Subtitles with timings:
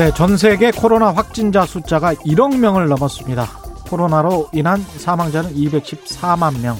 [0.00, 3.46] 네, 전 세계 코로나 확진자 숫자가 1억 명을 넘었습니다.
[3.86, 6.78] 코로나로 인한 사망자는 214만 명.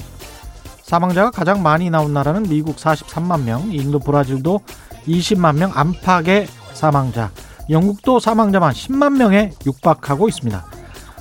[0.81, 4.61] 사망자가 가장 많이 나온 나라는 미국 43만 명, 인도, 브라질도
[5.07, 7.29] 20만 명 안팎의 사망자.
[7.69, 10.65] 영국도 사망자만 10만 명에 육박하고 있습니다.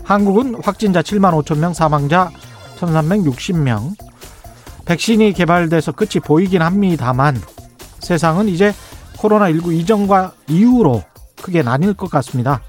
[0.03, 2.31] 한국은 확진자 7만 5천 명, 사망자
[2.79, 3.95] 1,360명.
[4.87, 7.39] 백신이 개발돼서 끝이 보이긴 합니다만
[7.99, 8.73] 세상은 이제
[9.19, 11.10] 코로나19 이전과 이후로
[11.41, 12.61] 크게 나뉠 것 같습니다.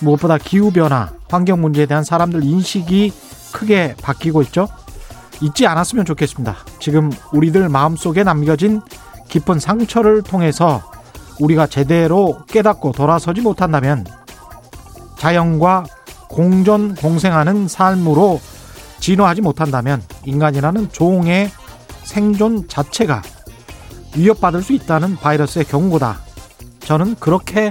[0.00, 3.12] 무엇보다 기후변화, 환경 문제에 대한 사람들 인식이
[3.52, 4.68] 크게 바뀌고 있죠.
[5.40, 6.56] 잊지 않았으면 좋겠습니다.
[6.78, 8.80] 지금 우리들 마음속에 남겨진
[9.28, 10.82] 깊은 상처를 통해서
[11.40, 14.04] 우리가 제대로 깨닫고 돌아서지 못한다면
[15.16, 15.84] 자연과
[16.28, 18.40] 공존 공생하는 삶으로
[19.00, 21.50] 진화하지 못한다면 인간이라는 종의
[22.02, 23.22] 생존 자체가
[24.16, 26.18] 위협받을 수 있다는 바이러스의 경고다.
[26.80, 27.70] 저는 그렇게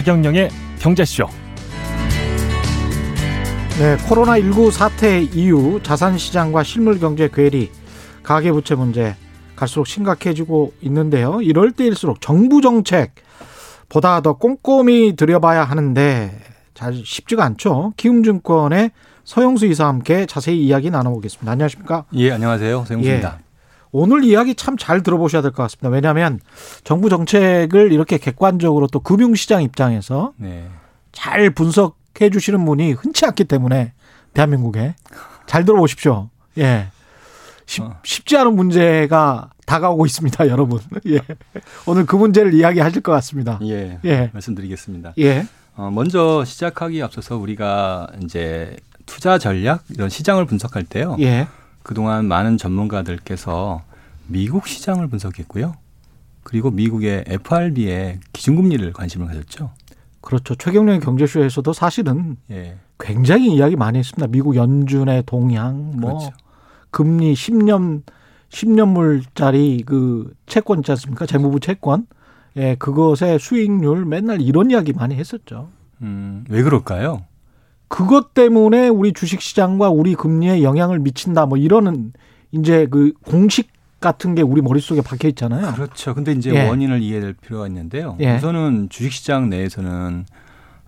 [0.00, 0.48] 최경령의
[0.78, 1.26] 경제쇼.
[3.78, 7.70] 네, 코로나19 사태 이후 자산시장과 실물경제 괴리,
[8.22, 9.14] 가계부채 문제
[9.56, 11.42] 갈수록 심각해지고 있는데요.
[11.42, 13.14] 이럴 때일수록 정부 정책
[13.90, 16.40] 보다 더 꼼꼼히 들여봐야 하는데
[16.72, 17.92] 잘 쉽지가 않죠.
[17.98, 18.92] 키움증권의
[19.24, 21.52] 서영수 이사와 함께 자세히 이야기 나눠보겠습니다.
[21.52, 22.04] 안녕하십니까?
[22.14, 22.84] 예, 안녕하세요.
[22.86, 23.38] 서영수입니다.
[23.38, 23.49] 예.
[23.92, 25.88] 오늘 이야기 참 잘 들어보셔야 될 것 같습니다.
[25.88, 26.40] 왜냐하면
[26.84, 30.68] 정부 정책을 이렇게 객관적으로 또 금융시장 입장에서 네.
[31.12, 33.92] 잘 분석해 주시는 분이 흔치 않기 때문에
[34.34, 34.94] 대한민국에
[35.46, 36.30] 잘 들어보십시오.
[36.58, 36.88] 예.
[37.66, 37.96] 쉽, 어.
[38.04, 40.80] 쉽지 않은 문제가 다가오고 있습니다, 여러분.
[41.08, 41.20] 예.
[41.86, 43.58] 오늘 그 문제를 이야기하실 것 같습니다.
[43.62, 44.30] 예, 예.
[44.32, 45.14] 말씀드리겠습니다.
[45.18, 45.46] 예.
[45.76, 51.16] 어, 먼저 시작하기 앞서서 우리가 이제 투자 전략 이런 시장을 분석할 때요.
[51.20, 51.46] 예.
[51.90, 53.82] 그동안 많은 전문가들께서
[54.28, 55.74] 미국 시장을 분석했고요.
[56.44, 59.72] 그리고 미국의 FRB의 기준금리를 관심을 가졌죠.
[60.20, 60.54] 그렇죠.
[60.54, 62.76] 최경련 경제쇼에서도 사실은 예.
[63.00, 64.28] 굉장히 이야기 많이 했습니다.
[64.28, 66.36] 미국 연준의 동향, 뭐 그렇죠.
[66.92, 68.02] 금리 10년
[68.50, 71.26] 10년물짜리 그 채권 있지 않습니까?
[71.26, 72.06] 재무부 채권.
[72.54, 75.70] 예, 그것의 수익률 맨날 이런 이야기 많이 했었죠.
[76.02, 77.24] 음, 왜 그럴까요?
[77.90, 82.12] 그것 때문에 우리 주식 시장과 우리 금리에 영향을 미친다 뭐 이러는
[82.52, 85.74] 이제 그 공식 같은 게 우리 머릿속에 박혀 있잖아요.
[85.74, 86.14] 그렇죠.
[86.14, 86.68] 근데 이제 예.
[86.68, 88.16] 원인을 이해할 필요가 있는데요.
[88.20, 88.36] 예.
[88.36, 90.24] 우선은 주식 시장 내에서는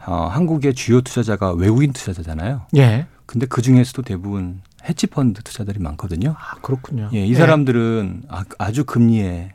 [0.07, 2.63] 어, 한국의 주요 투자자가 외국인 투자자잖아요.
[2.77, 3.07] 예.
[3.27, 6.37] 근데 그 중에서도 대부분 해치펀드 투자들이 많거든요.
[6.39, 7.11] 아, 그렇군요.
[7.15, 9.53] 예, 이 사람들은 아, 아주 금리에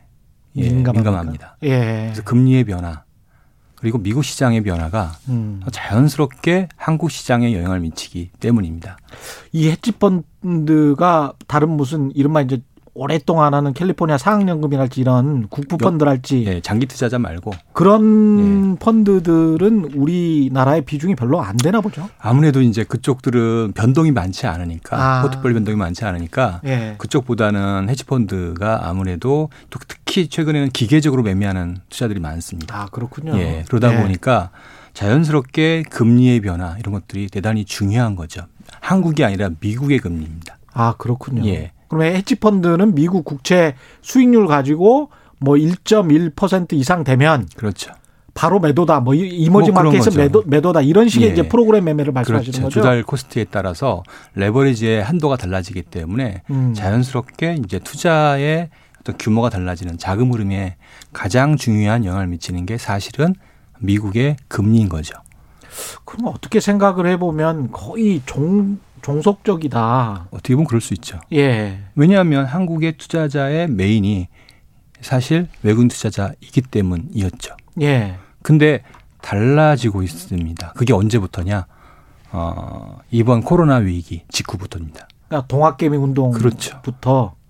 [0.56, 0.92] 예, 민감합니까?
[0.92, 1.56] 민감합니다.
[1.62, 1.78] 예.
[2.06, 3.04] 그래서 금리의 변화
[3.78, 5.62] 그리고 미국 시장의 변화가 음.
[5.70, 8.98] 자연스럽게 한국 시장에 영향을 미치기 때문입니다.
[9.52, 12.60] 이 헤지펀드가 다른 무슨 이른바 이제
[12.98, 21.40] 오랫동안 하는 캘리포니아 사학연금이랄지 이런 국부펀드랄지 예, 장기 투자자 말고 그런 펀드들은 우리나라의 비중이 별로
[21.40, 22.10] 안 되나 보죠.
[22.18, 25.22] 아무래도 이제 그쪽들은 변동이 많지 않으니까 아.
[25.22, 26.96] 포트폴리오 변동이 많지 않으니까 예.
[26.98, 32.82] 그쪽보다는 헤지펀드가 아무래도 또 특히 최근에는 기계적으로 매매하는 투자들이 많습니다.
[32.82, 33.38] 아, 그렇군요.
[33.38, 34.02] 예, 그러다 예.
[34.02, 34.50] 보니까
[34.94, 38.42] 자연스럽게 금리의 변화 이런 것들이 대단히 중요한 거죠.
[38.80, 40.58] 한국이 아니라 미국의 금리입니다.
[40.72, 41.46] 아, 그렇군요.
[41.46, 41.70] 예.
[41.88, 45.10] 그러면 헤지펀드는 미국 국채 수익률 가지고
[45.40, 47.92] 뭐 1.1% 이상 되면 그렇죠.
[48.34, 49.00] 바로 매도다.
[49.00, 50.18] 뭐 이- 이머징 뭐 마켓은 거죠.
[50.18, 50.80] 매도 매도다.
[50.82, 51.32] 이런 식의 예.
[51.32, 52.62] 이제 프로그램 매매를 말씀하시는 그렇죠.
[52.68, 52.80] 거죠.
[52.80, 54.02] 조달 코스트에 따라서
[54.34, 56.72] 레버리지의 한도가 달라지기 때문에 음.
[56.74, 58.68] 자연스럽게 이제 투자의
[59.00, 60.76] 어떤 규모가 달라지는 자금 흐름에
[61.12, 63.34] 가장 중요한 영향을 미치는 게 사실은
[63.80, 65.14] 미국의 금리인 거죠.
[66.04, 70.28] 그럼 어떻게 생각을 해보면 거의 종 종속적이다.
[70.30, 71.20] 어떻게 보면 그럴 수 있죠.
[71.32, 71.80] 예.
[71.94, 74.28] 왜냐하면 한국의 투자자의 메인이
[75.00, 77.56] 사실 외국인 투자자이기 때문이었죠.
[77.82, 78.16] 예.
[78.42, 78.82] 근데
[79.22, 80.72] 달라지고 있습니다.
[80.72, 81.66] 그게 언제부터냐?
[82.32, 85.08] 어, 이번 코로나 위기 직후부터입니다.
[85.28, 86.82] 그러니까 동학개미 운동부터 그렇죠.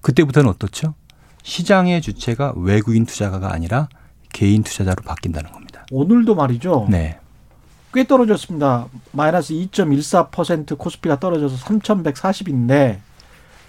[0.00, 0.95] 그때부터는 어떻죠?
[1.43, 3.89] 시장의 주체가 외국인 투자가가 아니라
[4.33, 5.87] 개인 투자자로 바뀐다는 겁니다.
[5.91, 6.87] 오늘도 말이죠.
[6.91, 7.19] 네.
[7.99, 8.87] 꽤 떨어졌습니다.
[9.11, 13.00] 마이너스 2.14% 코스피가 떨어져서 3,140인데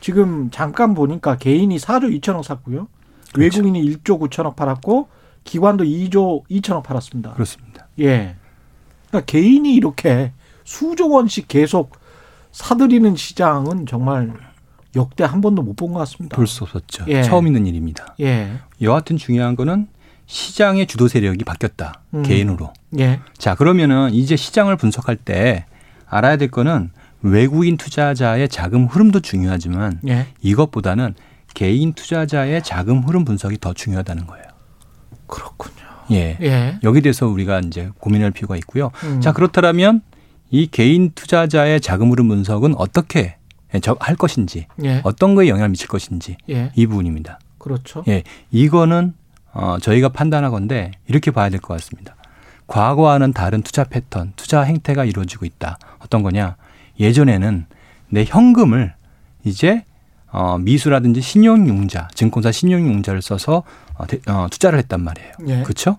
[0.01, 2.87] 지금 잠깐 보니까 개인이 4조 2천억 샀고요.
[3.33, 3.57] 그렇죠.
[3.57, 5.07] 외국인이 1조 9천억 팔았고
[5.45, 7.33] 기관도 2조 2천억 팔았습니다.
[7.33, 7.87] 그렇습니다.
[8.01, 8.35] 예.
[9.07, 10.31] 그러니까 개인이 이렇게
[10.63, 11.97] 수조 원씩 계속
[12.51, 14.31] 사들이는 시장은 정말
[14.95, 16.35] 역대 한 번도 못 본 것 같습니다.
[16.35, 17.05] 볼 수 없었죠.
[17.07, 17.23] 예.
[17.23, 18.13] 처음 있는 일입니다.
[18.19, 18.59] 예.
[18.79, 19.87] 여하튼 중요한 거는
[20.27, 22.01] 시장의 주도 세력이 바뀌었다.
[22.13, 22.21] 음.
[22.21, 22.71] 개인으로.
[22.97, 23.19] 예.
[23.37, 25.65] 자, 그러면은 이제 시장을 분석할 때
[26.07, 26.91] 알아야 될 거는
[27.21, 30.27] 외국인 투자자의 자금 흐름도 중요하지만 예.
[30.41, 31.13] 이것보다는
[31.53, 34.45] 개인 투자자의 자금 흐름 분석이 더 중요하다는 거예요.
[35.27, 35.85] 그렇군요.
[36.11, 36.37] 예.
[36.41, 36.79] 예.
[36.83, 38.91] 여기 대해서 우리가 이제 고민할 필요가 있고요.
[39.03, 39.21] 음.
[39.21, 40.01] 자, 그렇다면
[40.49, 43.35] 이 개인 투자자의 자금 흐름 분석은 어떻게
[43.99, 45.01] 할 것인지, 예.
[45.03, 46.71] 어떤 거에 영향을 미칠 것인지 예.
[46.75, 47.39] 이 부분입니다.
[47.59, 48.03] 그렇죠.
[48.07, 48.23] 예.
[48.49, 49.13] 이거는
[49.51, 52.15] 어, 저희가 판단하건데 이렇게 봐야 될 것 같습니다.
[52.69, 55.79] 과거와는 다른 투자 패턴, 투자 행태가 이루어지고 있다.
[55.99, 56.55] 어떤 거냐?
[56.99, 57.65] 예전에는
[58.09, 58.93] 내 현금을
[59.43, 59.83] 이제
[60.31, 63.63] 어, 미수라든지 신용융자, 증권사 신용융자를 써서
[63.95, 65.31] 어, 대, 어, 투자를 했단 말이에요.
[65.47, 65.63] 예.
[65.63, 65.97] 그렇죠?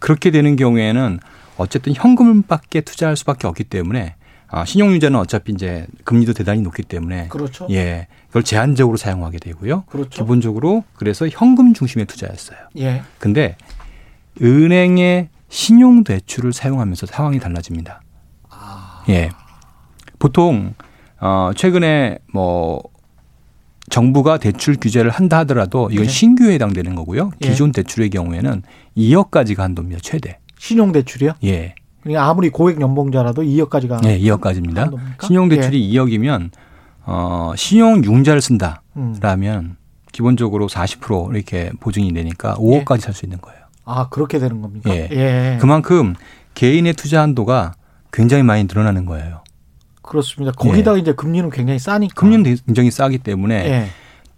[0.00, 1.20] 그렇게 되는 경우에는
[1.56, 4.16] 어쨌든 현금밖에 투자할 수밖에 없기 때문에
[4.48, 7.68] 아, 신용융자는 어차피 이제 금리도 대단히 높기 때문에 그렇죠.
[7.70, 9.84] 예, 그걸 제한적으로 사용하게 되고요.
[9.84, 10.10] 그렇죠.
[10.10, 12.58] 기본적으로 그래서 현금 중심의 투자였어요.
[12.78, 13.02] 예.
[13.20, 13.56] 근데
[14.42, 18.00] 은행의 신용 대출을 사용하면서 상황이 달라집니다.
[18.48, 19.02] 아.
[19.10, 19.30] 예.
[20.18, 20.74] 보통
[21.20, 22.80] 어 최근에 뭐
[23.90, 26.10] 정부가 대출 규제를 한다 하더라도 이건 네.
[26.10, 27.32] 신규에 해당되는 거고요.
[27.44, 27.48] 예.
[27.48, 28.62] 기존 대출의 경우에는
[28.96, 30.00] 2억까지가 한도입니다.
[30.02, 30.38] 최대.
[30.56, 31.32] 신용 대출이요?
[31.44, 31.74] 예.
[32.02, 34.76] 그러니까 아무리 고액 연봉자라도 2억까지가 네, 2억까지입니다.
[34.76, 35.26] 한도입니까?
[35.26, 36.50] 신용 대출이 2억이면
[37.06, 38.82] 어 신용 융자를 쓴다.
[38.96, 39.16] 음.
[39.20, 39.76] 라면
[40.12, 43.59] 기본적으로 40% 이렇게 보증이 되니까 5억까지 살수 있는 거예요.
[43.84, 44.90] 아 그렇게 되는 겁니까?
[44.90, 45.08] 예.
[45.10, 45.58] 예.
[45.60, 46.14] 그만큼
[46.54, 47.74] 개인의 투자 한도가
[48.12, 49.42] 굉장히 많이 늘어나는 거예요.
[50.02, 50.52] 그렇습니다.
[50.52, 52.14] 거기다가 이제 금리는 굉장히 싸니까.
[52.14, 53.86] 금리는 굉장히 싸기 때문에 예.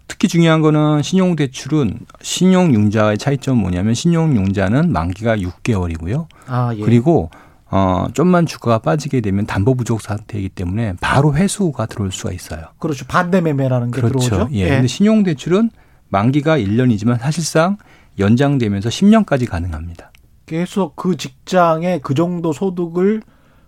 [0.07, 6.27] 특히 중요한 거는 신용대출은 신용융자의 차이점은 뭐냐면 신용융자는 만기가 6개월이고요.
[6.47, 6.81] 아 예.
[6.81, 7.31] 그리고
[7.71, 12.65] 어 좀만 주가가 빠지게 되면 담보 부족 상태이기 때문에 바로 회수가 들어올 수가 있어요.
[12.77, 13.05] 그렇죠.
[13.07, 14.19] 반대 매매라는 게 그렇죠.
[14.19, 14.49] 들어오죠.
[14.53, 14.69] 예.
[14.69, 15.71] 근데 신용대출은
[16.09, 17.77] 만기가 1년이지만 사실상
[18.19, 20.11] 연장되면서 10년까지 가능합니다.
[20.45, 23.21] 계속 그 직장에 그 정도 소득을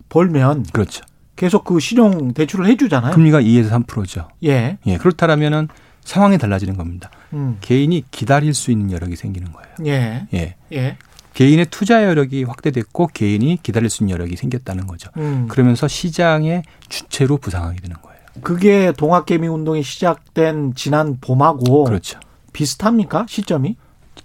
[0.09, 1.03] 벌면 그렇죠.
[1.35, 3.13] 계속 그 신용 대출을 해주잖아요.
[3.13, 4.29] 금리가 2에서 3%죠.
[4.45, 4.77] 예.
[4.85, 4.97] 예.
[4.97, 5.67] 그렇다라면은
[6.03, 7.09] 상황이 달라지는 겁니다.
[7.33, 7.57] 음.
[7.61, 9.69] 개인이 기다릴 수 있는 여력이 생기는 거예요.
[9.85, 10.27] 예.
[10.33, 10.55] 예.
[10.71, 10.97] 예.
[11.33, 15.09] 개인의 투자 여력이 확대됐고 개인이 기다릴 수 있는 여력이 생겼다는 거죠.
[15.17, 15.47] 음.
[15.49, 18.15] 그러면서 시장의 주체로 부상하게 되는 거예요.
[18.41, 22.19] 그게 동학개미 운동이 시작된 지난 봄하고 그렇죠.
[22.53, 23.25] 비슷합니까?
[23.27, 23.75] 시점이?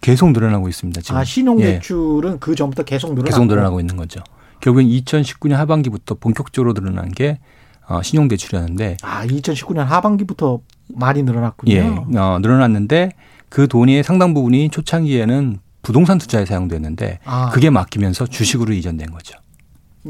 [0.00, 1.00] 계속 늘어나고 있습니다.
[1.02, 1.74] 지금 아, 신용 예.
[1.74, 4.20] 대출은 그 전부터 계속 늘어나고 계속 늘어나고 있는 거죠.
[4.60, 7.38] 결국엔 2019년 하반기부터 본격적으로 늘어난 게
[7.86, 11.72] 어, 신용 대출이었는데 아, 2019년 하반기부터 많이 늘어났군요.
[11.72, 11.80] 예,
[12.18, 13.10] 어, 늘어났는데
[13.48, 19.38] 그 돈의 상당 부분이 초창기에는 부동산 투자에 사용됐는데 아, 그게 맡기면서 주식으로 이전된 거죠.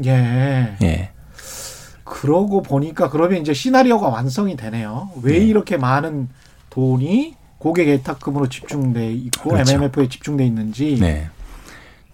[0.05, 0.75] 예.
[0.81, 1.09] 예.
[2.03, 5.09] 그러고 보니까 그러면 이제 시나리오가 완성이 되네요.
[5.23, 5.45] 왜 네.
[5.45, 6.29] 이렇게 많은
[6.69, 9.73] 돈이 고객 예탁금으로 집중돼 있고 그렇죠.
[9.75, 10.97] MMF에 집중돼 있는지.
[10.99, 11.29] 네.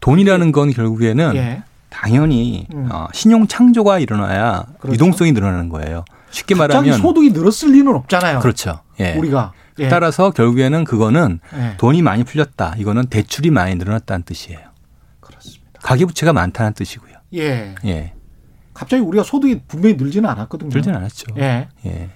[0.01, 1.63] 돈이라는 건 결국에는 예.
[1.89, 2.89] 당연히 음.
[2.91, 4.93] 어, 신용 창조가 일어나야 그렇죠.
[4.93, 6.03] 유동성이 늘어나는 거예요.
[6.31, 8.39] 쉽게 갑자기 말하면 소득이 늘었을 리는 없잖아요.
[8.39, 8.81] 그렇죠.
[8.99, 9.13] 예.
[9.15, 9.53] 우리가.
[9.79, 9.87] 예.
[9.87, 11.77] 따라서 결국에는 그거는 예.
[11.77, 12.75] 돈이 많이 풀렸다.
[12.77, 14.59] 이거는 대출이 많이 늘어났다는 뜻이에요.
[15.21, 15.79] 그렇습니다.
[15.81, 17.13] 가계부채가 많다는 뜻이고요.
[17.35, 17.73] 예.
[17.85, 18.13] 예.
[18.73, 20.71] 갑자기 우리가 소득이 분명히 늘지는 않았거든요.
[20.71, 21.27] 들진 않았죠.
[21.37, 21.69] 예.
[21.85, 22.09] 예.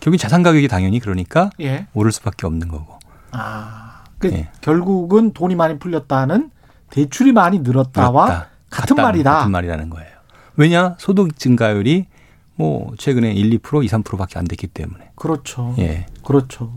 [0.00, 1.86] 결국 자산 가격이 당연히 그러니까 예.
[1.94, 2.98] 오를 수밖에 없는 거고.
[3.32, 4.04] 아.
[4.18, 4.48] 그 예.
[4.60, 6.50] 결국은 돈이 많이 풀렸다는
[6.90, 8.48] 대출이 많이 늘었다와 그렇다.
[8.70, 8.96] 같은.
[8.96, 9.32] 말이다.
[9.38, 10.10] 같은 말이라는 거예요.
[10.56, 10.96] 왜냐?
[10.98, 12.06] 소득 증가율이
[12.56, 15.10] 뭐 최근에 1, 2%, 2, 3%밖에 안 됐기 때문에.
[15.14, 15.74] 그렇죠.
[15.78, 16.06] 예.
[16.24, 16.72] 그렇죠.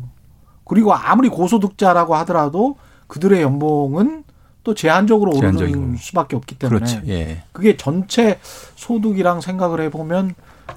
[0.65, 2.77] 그리고 아무리 고소득자라고 하더라도
[3.07, 4.23] 그들의 연봉은
[4.63, 5.97] 또 제한적으로 오르는.
[5.97, 7.01] 수밖에 없기 때문에 그렇죠.
[7.07, 7.43] 예.
[7.51, 8.39] 그게 전체
[8.75, 10.35] 소득이랑 생각을 해보면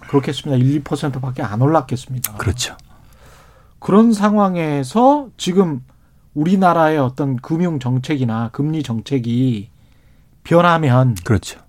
[0.09, 0.63] 그렇겠습니다.
[0.63, 2.35] 1, 2%밖에 안 올랐겠습니다.
[2.35, 2.77] 그렇죠.
[3.79, 5.83] 그런 상황에서 지금
[6.35, 9.71] 우리나라의 어떤 금융 정책이나 금리 정책이
[10.45, 11.61] 변하면 그렇죠.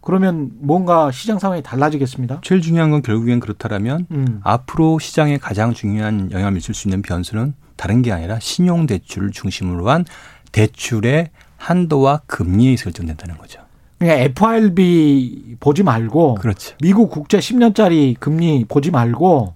[0.00, 2.40] 그러면 뭔가 시장 상황이 달라지겠습니다.
[2.42, 4.40] 제일 중요한 건 결국엔 그렇다면 음.
[4.42, 9.90] 앞으로 시장에 가장 중요한 영향을 미칠 수 있는 변수는 다른 게 아니라 신용 대출을 중심으로
[9.90, 10.04] 한
[10.52, 13.60] 대출의 한도와 금리에 설정된다는 거죠.
[14.00, 16.74] 그러니까 FRB 보지 말고 그렇죠.
[16.80, 19.54] 미국 국제 10년짜리 금리 보지 말고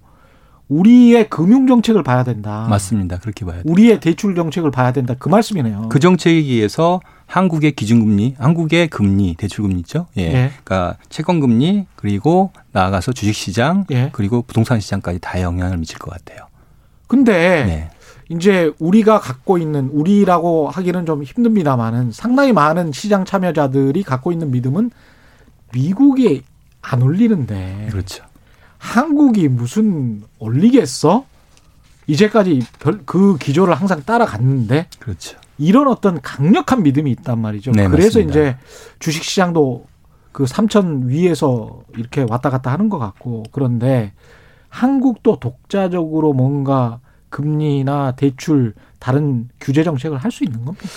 [0.69, 2.67] 우리의 금융 정책을 봐야 된다.
[2.69, 3.17] 맞습니다.
[3.19, 3.63] 그렇게 봐야 돼요.
[3.65, 5.15] 우리의 대출 정책을 봐야 된다.
[5.17, 5.89] 그 말씀이네요.
[5.89, 10.07] 그 정책에 의해서 한국의 기준금리, 한국의 금리, 대출금리 있죠?
[10.17, 10.21] 예.
[10.21, 10.51] 예.
[10.63, 14.09] 그러니까 채권금리 그리고 나아가서 주식시장 예.
[14.11, 16.47] 그리고 부동산 시장까지 다 영향을 미칠 것 같아요.
[17.07, 17.89] 근데 네.
[18.29, 24.91] 이제 우리가 갖고 있는 우리라고 하기는 좀 힘듭니다만은 상당히 많은 시장 참여자들이 갖고 있는 믿음은
[25.73, 26.43] 미국이
[26.81, 28.23] 안 올리는데 그렇죠.
[28.77, 31.25] 한국이 무슨 올리겠어?
[32.07, 35.37] 이제까지 별, 그 기조를 항상 따라갔는데 그렇죠.
[35.57, 37.71] 이런 어떤 강력한 믿음이 있단 말이죠.
[37.71, 38.31] 네, 그래서 맞습니다.
[38.31, 38.57] 이제
[38.99, 39.85] 주식 시장도
[40.31, 44.13] 그 3천 위에서 이렇게 왔다 갔다 하는 것 같고 그런데
[44.69, 46.99] 한국도 독자적으로 뭔가
[47.39, 50.87] 금리나 대출 다른 규제 정책을 할 수 있는 겁니까?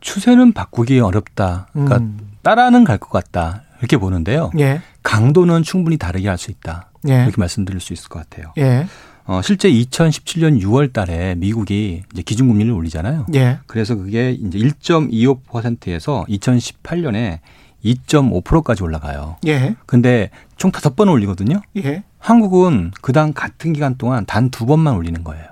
[0.00, 1.66] 추세는 바꾸기 어렵다.
[1.72, 2.30] 그러니까 음.
[2.42, 3.62] 따라는 갈 것 같다.
[3.80, 4.50] 이렇게 보는데요.
[4.58, 4.80] 예.
[5.02, 6.90] 강도는 충분히 다르게 할 수 있다.
[7.08, 7.22] 예.
[7.24, 8.52] 이렇게 말씀드릴 수 있을 것 같아요.
[8.58, 8.86] 예.
[9.26, 13.26] 어, 실제 2017년 6월 달에 미국이 이제 기준금리를 올리잖아요.
[13.34, 13.58] 예.
[13.66, 17.38] 그래서 그게 이제 1.25%에서 2018년에
[17.84, 19.36] 2.5%까지 올라가요.
[19.46, 19.74] 예.
[19.86, 21.60] 근데 총 다섯 번 올리거든요.
[21.78, 22.04] 예.
[22.18, 25.44] 한국은 그당 같은 기간 동안 단 두 번만 올리는 거예요.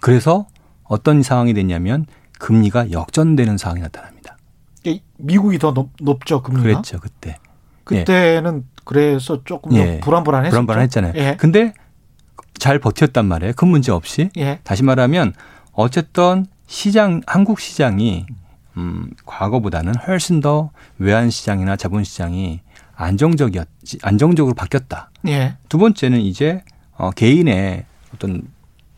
[0.00, 0.46] 그래서
[0.84, 2.06] 어떤 상황이 됐냐면
[2.38, 4.36] 금리가 역전되는 상황이 나타납니다.
[4.86, 6.62] 예, 미국이 더 높, 높죠 금리가.
[6.62, 7.36] 그랬죠 그때.
[7.84, 10.00] 그때는 그래서 조금 더 예.
[10.00, 10.50] 불안불안했었죠.
[10.50, 11.12] 불안불안했잖아요.
[11.16, 11.36] 예.
[11.38, 11.74] 근데
[12.58, 13.52] 잘 버텼단 말이에요.
[13.54, 14.30] 큰 문제 없이.
[14.36, 14.60] 예.
[14.64, 15.34] 다시 말하면
[15.72, 18.26] 어쨌든 시장 한국 시장이
[18.76, 22.60] 음, 과거보다는 훨씬 더 외환 시장이나 자본 시장이
[22.94, 23.66] 안정적이었
[24.02, 25.10] 안정적으로 바뀌었다.
[25.26, 25.56] 예.
[25.68, 26.62] 두 번째는 이제
[26.96, 28.42] 어, 개인의 어떤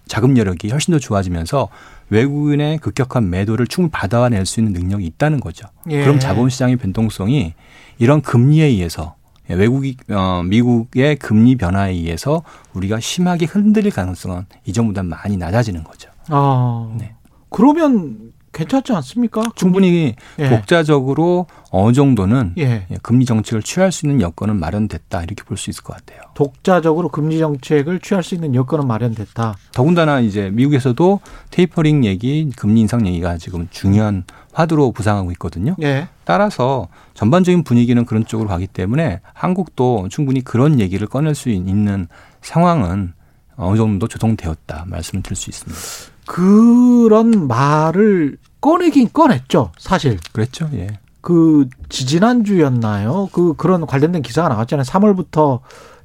[0.07, 1.69] 자금 여력이 훨씬 더 좋아지면서
[2.11, 5.69] 외국인의 급격한 매도를 충분히 받아낼 수 있는 능력이 있다는 거죠.
[5.89, 6.03] 예.
[6.03, 7.55] 그럼 자본시장의 변동성이
[7.99, 9.15] 이런 금리에 의해서
[9.49, 12.43] 외국이 어, 미국의 금리 변화에 의해서
[12.75, 16.11] 우리가 심하게 흔들릴 가능성은 이전보다 많이 낮아지는 거죠.
[16.29, 16.95] 아.
[16.99, 17.15] 네.
[17.49, 19.43] 그러면 괜찮지 않습니까?
[19.55, 20.49] 충분히 예.
[20.49, 22.87] 독자적으로 어느 정도는 예.
[22.91, 26.21] 예, 금리 정책을 취할 수 있는 여건은 마련됐다 이렇게 볼 수 있을 것 같아요.
[26.35, 29.57] 독자적으로 금리 정책을 취할 수 있는 여건은 마련됐다.
[29.73, 35.75] 더군다나 이제 미국에서도 테이퍼링 얘기, 금리 인상 얘기가 지금 중요한 화두로 부상하고 있거든요.
[35.83, 36.09] 예.
[36.25, 42.07] 따라서 전반적인 분위기는 그런 쪽으로 가기 때문에 한국도 충분히 그런 얘기를 꺼낼 수 있는
[42.43, 43.15] 상황은
[43.57, 45.81] 어느 정도 조성되었다 말씀을 드릴 수 있습니다.
[46.27, 50.19] 그런 말을 꺼내긴 꺼냈죠, 사실.
[50.33, 50.69] 그랬죠?
[50.75, 50.87] 예.
[51.21, 53.29] 그 지지난주였나요?
[53.33, 54.85] 그 그런 관련된 기사가 나왔잖아요.
[54.85, 55.61] 3월부터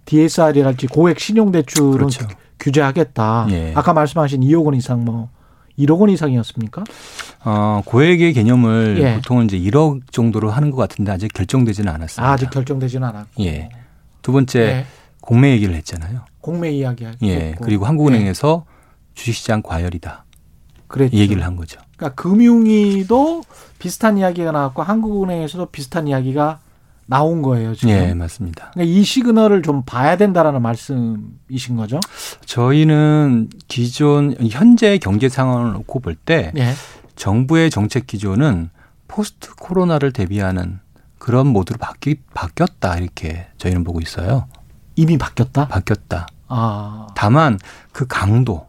[0.06, 2.28] DSR이랄지 고액 신용 대출은 그렇죠.
[2.60, 3.48] 규제하겠다.
[3.52, 3.74] 예.
[3.76, 5.30] 아까 말씀하신 2억 원 이상 뭐
[5.78, 6.84] 1억 원 이상이었습니까?
[7.46, 9.16] 어, 고액의 개념을 예.
[9.16, 12.28] 보통은 이제 1억 정도로 하는 것 같은데 아직 결정되지는 않았습니다.
[12.28, 13.44] 아, 아직 결정되지는 않았고.
[13.44, 13.70] 예.
[14.22, 14.86] 두 번째 예.
[15.22, 16.22] 공매 얘기를 했잖아요.
[16.48, 17.28] 공매 이야기 했고.
[17.28, 17.56] 예.
[17.62, 18.64] 그리고 한국은행에서
[19.16, 20.24] 주식시장 과열이다.
[20.88, 21.18] 그랬죠.
[21.18, 21.82] 이 얘기를 한 거죠.
[21.98, 23.44] 그러니까 금융위도
[23.80, 26.60] 비슷한 이야기가 나왔고 한국은행에서도 비슷한 이야기가
[27.06, 27.90] 나온 거예요, 지금.
[27.90, 28.72] 예, 맞습니다.
[28.74, 32.00] 그러니까 이 시그널을 좀 봐야 된다라는 말씀이신 거죠?
[32.46, 36.72] 저희는 기존 현재 경제 상황을 놓고 볼때 예.
[37.18, 38.70] 정부의 정책 기조는
[39.10, 40.80] 포스트 코로나를 대비하는
[41.18, 44.48] 그런 모드로 바뀌, 바뀌었다 이렇게 저희는 보고 있어요.
[44.96, 45.68] 이미 바뀌었다?
[45.68, 46.28] 바뀌었다.
[46.48, 47.08] 아.
[47.16, 47.60] 다만
[47.92, 48.68] 그 강도,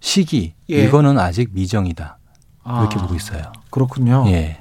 [0.00, 0.84] 시기 예.
[0.84, 2.18] 이거는 아직 미정이다
[2.64, 3.52] 이렇게 아, 보고 있어요.
[3.70, 4.24] 그렇군요.
[4.28, 4.58] 예,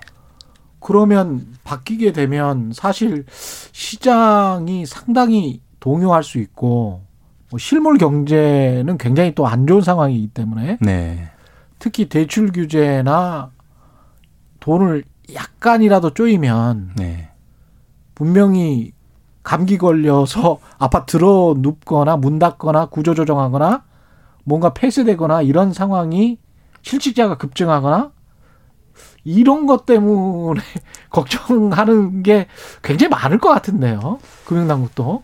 [0.79, 3.25] 그러면 바뀌게 되면 사실
[3.71, 7.03] 시장이 상당히 동요할 수 있고
[7.49, 11.31] 뭐 실물 경제는 굉장히 또 안 좋은 상황이기 때문에 네,
[11.79, 13.51] 특히 대출 규제나
[14.59, 17.29] 돈을 약간이라도 쪼이면 네,
[18.15, 18.93] 분명히
[19.43, 23.83] 감기 걸려서 아파트 들어 눕거나 문 닫거나 구조 조정하거나
[24.43, 26.37] 뭔가 폐쇄되거나 이런 상황이
[26.81, 28.11] 실직자가 급증하거나
[29.23, 30.61] 이런 것 때문에
[31.09, 32.47] 걱정하는 게
[32.81, 34.19] 굉장히 많을 것 같은데요.
[34.45, 35.23] 금융당국도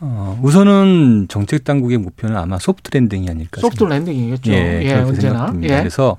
[0.00, 4.52] 어, 우선은 정책 당국의 목표는 아마 soft landing이 아닐까 soft landing이겠죠.
[4.52, 5.52] 예, 예, 언제나.
[5.62, 5.68] 예.
[5.68, 6.16] 그래서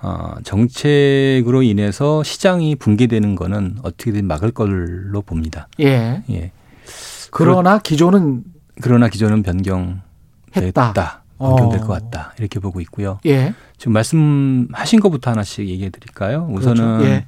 [0.00, 5.68] 어, 정책으로 인해서 시장이 붕괴되는 거는 어떻게든 막을 걸로 봅니다.
[5.80, 6.22] 예.
[6.30, 6.52] 예.
[7.30, 8.44] 그러나 기조는
[8.80, 11.22] 그러나 기조는 변경됐다.
[11.38, 11.86] 변경될 어.
[11.86, 12.34] 것 같다.
[12.38, 13.18] 이렇게 보고 있고요.
[13.26, 13.54] 예.
[13.76, 16.48] 지금 말씀하신 것부터 하나씩 얘기해 드릴까요?
[16.50, 17.04] 우선은 그렇죠.
[17.04, 17.26] 예.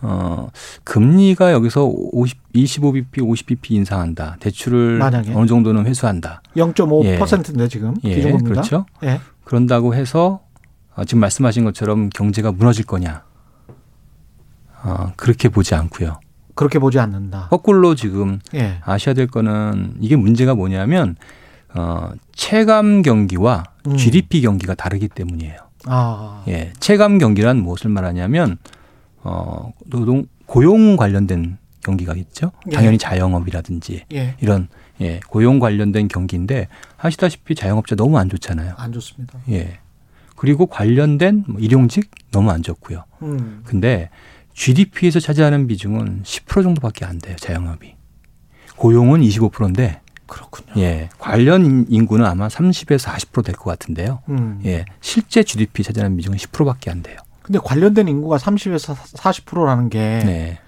[0.00, 0.48] 어,
[0.84, 4.36] 금리가 여기서 50, 25bp, 50bp 인상한다.
[4.40, 5.32] 대출을 만약에.
[5.34, 6.42] 어느 정도는 회수한다.
[6.56, 8.48] 0.5%인데 지금 예, 기준금리가.
[8.48, 8.86] 그렇죠.
[9.02, 9.20] 예.
[9.44, 10.40] 그런다고 해서
[10.94, 13.24] 어, 지금 말씀하신 것처럼 경제가 무너질 거냐?
[14.84, 16.20] 어, 그렇게 보지 않고요.
[16.58, 17.46] 그렇게 보지 않는다.
[17.50, 18.80] 거꾸로 지금 예.
[18.84, 21.14] 아셔야 될 거는 이게 문제가 뭐냐면
[21.72, 23.96] 어, 체감 경기와 음.
[23.96, 25.56] GDP 경기가 다르기 때문이에요.
[25.86, 26.42] 아.
[26.48, 28.58] 예, 체감 경기란 무엇을 말하냐면
[29.22, 32.50] 어, 노동 고용 관련된 경기가 있죠.
[32.66, 32.72] 예.
[32.72, 34.34] 당연히 자영업이라든지 예.
[34.40, 34.66] 이런
[35.00, 38.74] 예, 고용 관련된 경기인데 아시다시피 자영업자 너무 안 좋잖아요.
[38.76, 39.38] 안 좋습니다.
[39.50, 39.78] 예.
[40.34, 43.04] 그리고 관련된 뭐 일용직 너무 안 좋고요.
[43.22, 43.62] 음.
[43.64, 44.10] 근데
[44.58, 47.36] GDP에서 차지하는 비중은 10% 정도밖에 안 돼요.
[47.36, 47.94] 자영업이.
[48.76, 50.72] 고용은 25%인데 그렇군요.
[50.78, 54.20] 예, 관련 인구는 아마 30에서 40%될 것 같은데요.
[54.28, 54.60] 음.
[54.64, 57.18] 예, 실제 GDP 차지하는 비중은 10%밖에 안 돼요.
[57.42, 60.58] 근데 관련된 인구가 30에서 40%라는 게 네.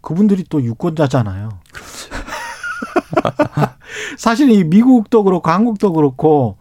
[0.00, 1.48] 그분들이 또 유권자잖아요.
[4.18, 6.56] 사실 이 미국도 그렇고 한국도 그렇고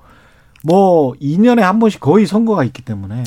[0.64, 3.24] 뭐 2년에 한 번씩 거의 선거가 있기 때문에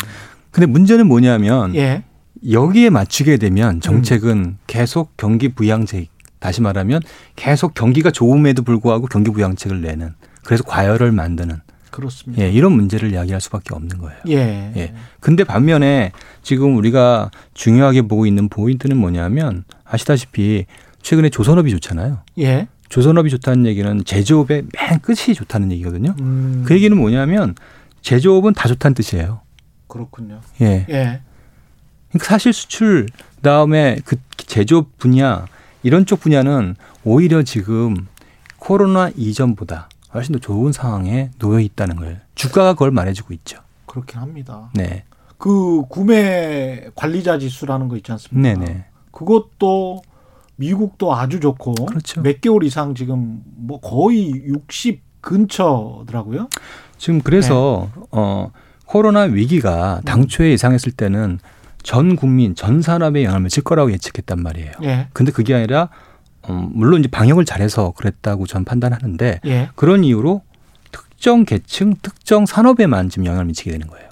[0.52, 2.04] 근데 문제는 뭐냐면 예.
[2.48, 7.02] 여기에 맞추게 되면 정책은 계속 경기 부양책 다시 말하면
[7.36, 12.42] 계속 경기가 좋음에도 불구하고 경기 부양책을 내는 그래서 과열을 만드는 그렇습니다.
[12.42, 14.18] 예, 이런 문제를 이야기할 수밖에 없는 거예요.
[14.28, 14.72] 예.
[14.76, 14.94] 예.
[15.18, 20.66] 근데 반면에 지금 우리가 중요하게 보고 있는 포인트는 뭐냐면 아시다시피
[21.02, 22.20] 최근에 조선업이 좋잖아요.
[22.38, 22.68] 예.
[22.88, 26.14] 조선업이 좋다는 얘기는 제조업의 맨 끝이 좋다는 얘기거든요.
[26.20, 26.64] 음.
[26.66, 27.54] 그 얘기는 뭐냐면
[28.02, 29.40] 제조업은 다 좋다는 뜻이에요.
[29.88, 30.40] 그렇군요.
[30.60, 30.86] 예.
[30.88, 31.20] 예.
[32.10, 35.46] 그러니까 사실 수출 그다음에 그 제조업 분야
[35.82, 38.06] 이런 쪽 분야는 오히려 지금
[38.58, 43.60] 코로나 이전보다 훨씬 더 좋은 상황에 놓여 있다는 걸 주가가 그걸 말해주고 있죠.
[43.86, 44.70] 그렇긴 합니다.
[44.74, 45.04] 네,
[45.38, 48.40] 그 구매 관리자 지수라는 거 있지 않습니까?
[48.40, 48.84] 네, 네.
[49.12, 50.02] 그것도
[50.56, 52.20] 미국도 아주 좋고 그렇죠.
[52.22, 56.48] 몇 개월 이상 지금 뭐 거의 60 근처더라고요.
[56.98, 58.50] 지금 그래서 어
[58.84, 61.38] 코로나 위기가 당초에 예상했을 때는
[61.82, 64.72] 전 국민 전 산업에 영향을 미칠 거라고 예측했단 말이에요.
[64.84, 65.08] 예.
[65.12, 65.88] 근데 그게 아니라
[66.42, 69.68] 어, 물론 이제 방역을 잘해서 그랬다고 전 판단하는데 예.
[69.74, 70.42] 그런 이유로
[70.92, 74.08] 특정 계층, 특정 산업에만 지금 영향을 미치게 되는 거예요.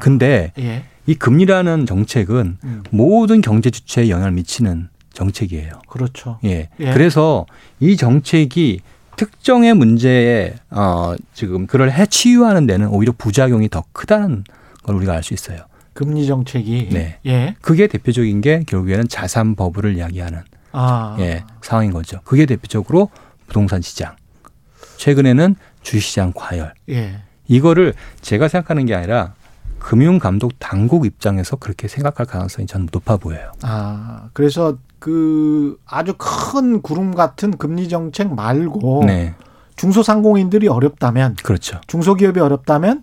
[0.00, 0.84] 근데 예.
[1.06, 2.82] 이 금리라는 정책은 음.
[2.90, 5.72] 모든 경제 주체에 영향을 미치는 정책이에요.
[5.88, 6.38] 그렇죠.
[6.44, 6.68] 예.
[6.80, 6.92] 예.
[6.92, 7.46] 그래서
[7.80, 8.80] 이 정책이
[9.16, 14.44] 특정의 문제에 어 지금 그걸 해 치유하는 데는 오히려 부작용이 더 크다는
[14.84, 15.58] 걸 우리가 알 수 있어요.
[15.92, 17.18] 금리 정책이 네.
[17.26, 17.54] 예.
[17.60, 20.40] 그게 대표적인 게 결국에는 자산 버블을 이야기하는
[20.72, 21.16] 아.
[21.20, 22.20] 예, 상황인 거죠.
[22.24, 23.10] 그게 대표적으로
[23.46, 24.16] 부동산 시장.
[24.96, 26.74] 최근에는 주시장 과열.
[26.88, 27.20] 예.
[27.46, 29.34] 이거를 제가 생각하는 게 아니라
[29.78, 33.50] 금융감독 당국 입장에서 그렇게 생각할 가능성이 저는 높아 보여요.
[33.62, 39.34] 아, 그래서 그 아주 큰 구름 같은 금리 정책 말고 네,
[39.74, 41.80] 중소상공인들이 어렵다면 그렇죠.
[41.88, 43.02] 중소기업이 어렵다면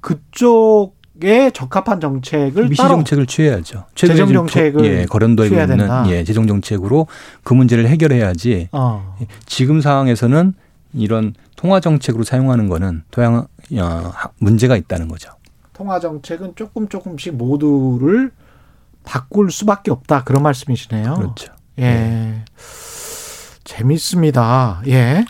[0.00, 3.84] 그쪽 에 적합한 정책을 미시 정책을 취해야죠.
[3.94, 6.04] 재정 정책을 예, 거론되고 있는 된다.
[6.08, 7.06] 예, 재정 정책으로
[7.42, 8.68] 그 문제를 해결해야지.
[8.72, 9.16] 어.
[9.46, 10.54] 지금 상황에서는
[10.94, 13.46] 이런 통화 정책으로 사용하는 거는 토양
[13.78, 15.30] 어, 문제가 있다는 거죠.
[15.72, 18.30] 통화 정책은 조금 조금씩 모두를
[19.04, 21.14] 바꿀 수밖에 없다 그런 말씀이시네요.
[21.14, 21.52] 그렇죠.
[21.78, 22.44] 예.
[23.64, 24.82] 재밌습니다.
[24.88, 25.24] 예.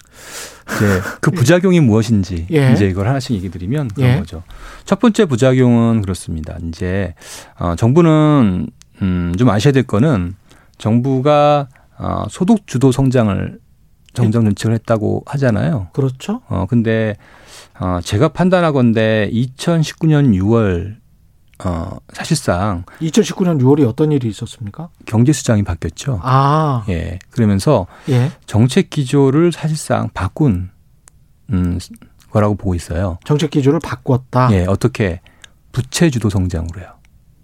[0.76, 2.72] 이제 그 부작용이 무엇인지 예.
[2.72, 4.18] 이제 이걸 하나씩 얘기 드리면 그런 예.
[4.18, 4.42] 거죠.
[4.84, 6.56] 첫 번째 부작용은 그렇습니다.
[6.68, 7.14] 이제
[7.58, 8.68] 어, 정부는
[9.02, 10.34] 음, 좀 아셔야 될 거는
[10.78, 13.58] 정부가 어, 소득 주도 성장을
[14.12, 15.88] 정정 정책을 했다고 하잖아요.
[15.92, 16.40] 그렇죠.
[16.48, 17.16] 어 근데
[17.78, 20.96] 어 제가 판단하건데 2019년 6월
[21.64, 24.88] 어 사실상 2019년 6월에 어떤 일이 있었습니까?
[25.04, 26.20] 경제 수장이 바뀌었죠.
[26.22, 27.18] 아, 예.
[27.30, 28.30] 그러면서 예.
[28.46, 30.70] 정책 기조를 사실상 바꾼
[31.50, 31.78] 음
[32.30, 33.18] 거라고 보고 있어요.
[33.24, 34.50] 정책 기조를 바꿨다.
[34.52, 35.20] 예, 어떻게
[35.72, 36.86] 부채 주도 성장으로요.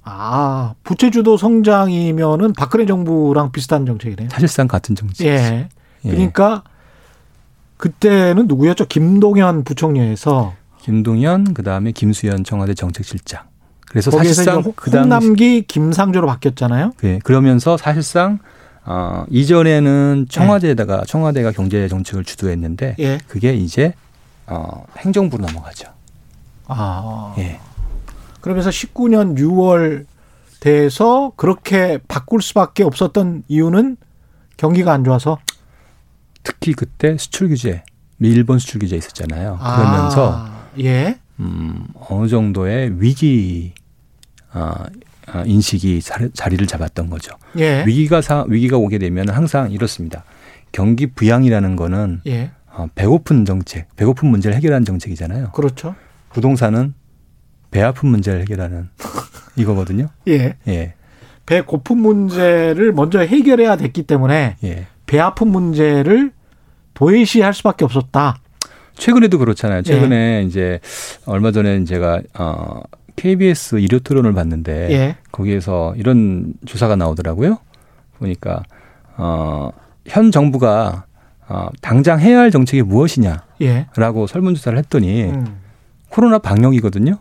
[0.09, 4.29] 아, 부채 주도 성장이면은 박근혜 정부랑 비슷한 정책이네요.
[4.31, 5.27] 사실상 같은 정책.
[5.27, 5.69] 예.
[6.05, 6.11] 예.
[6.11, 6.63] 그러니까
[7.77, 8.87] 그때는 누구였죠?
[8.87, 13.43] 김동연 부총리에서 김동연 그다음에 김수현 청와대 정책실장.
[13.97, 16.93] 그래서 사실상 그 홍남기 김상조로 바뀌었잖아요.
[17.05, 18.41] 예, 그러면서 사실상
[18.85, 23.19] 어 이전에는 청와대에다가 청와대가 경제 정책을 주도했는데 예.
[23.27, 23.95] 그게 이제
[24.47, 25.89] 어 행정부로 넘어가죠.
[26.67, 27.35] 아.
[27.39, 27.59] 예.
[28.43, 30.05] 그러면서 19년 6월
[30.61, 33.97] 돼서 그렇게 바꿀 수밖에 없었던 이유는
[34.59, 35.39] 경기가 안 좋아서
[36.43, 37.83] 특히 그때 수출 규제,
[38.21, 39.59] 일본 수출 규제 있었잖아요.
[39.59, 41.19] 그러면서 아, 예.
[41.41, 43.73] 음, 어느 정도의 위기
[45.45, 47.33] 인식이 자리- 자리를 잡았던 거죠.
[47.59, 47.85] 예.
[47.87, 50.25] 위기가 사, 위기가 오게 되면 항상 이렇습니다.
[50.73, 52.51] 경기 부양이라는 거는 예.
[52.73, 55.51] 어, 배고픈 정책, 배고픈 문제를 해결하는 정책이잖아요.
[55.53, 55.95] 그렇죠.
[56.33, 56.95] 부동산은
[57.71, 58.89] 배 아픈 문제를 해결하는
[59.57, 60.09] 이거거든요.
[60.29, 60.57] 예.
[60.69, 60.95] 예,
[61.47, 64.87] 배 고픈 문제를 먼저 해결해야 됐기 때문에 예.
[65.07, 66.33] 배 아픈 문제를
[66.95, 68.39] 도외시할 수밖에 없었다.
[68.95, 69.83] 최근에도 그렇잖아요.
[69.83, 70.47] 최근에 예.
[70.47, 70.81] 이제
[71.27, 72.81] 얼마 전에 제가 어,
[73.17, 75.17] KBS 일요 토론을 봤는데 예.
[75.33, 77.59] 거기에서 이런 조사가 나오더라고요.
[78.19, 78.63] 보니까
[79.17, 79.71] 어,
[80.07, 81.07] 현 정부가
[81.49, 83.87] 어, 당장 해야 할 정책이 무엇이냐라고 예.
[84.29, 85.47] 설문조사를 했더니 음.
[86.09, 87.19] 코로나 방역이거든요.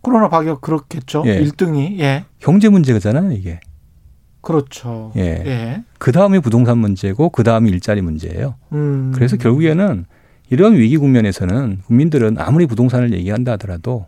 [0.00, 1.22] 코로나 방역 그렇겠죠.
[1.26, 1.36] 예.
[1.36, 1.98] 일 1등이.
[2.00, 2.24] 예.
[2.40, 3.60] 경제 문제잖아요, 이게.
[4.40, 5.12] 그렇죠.
[5.16, 5.22] 예.
[5.22, 5.84] 예.
[5.98, 8.56] 그 다음이 부동산 문제고 그 다음이 일자리 문제예요.
[8.72, 9.12] 음.
[9.14, 10.04] 그래서 결국에는
[10.50, 14.06] 이런 위기 국면에서는 국민들은 아무리 부동산을 얘기한다 하더라도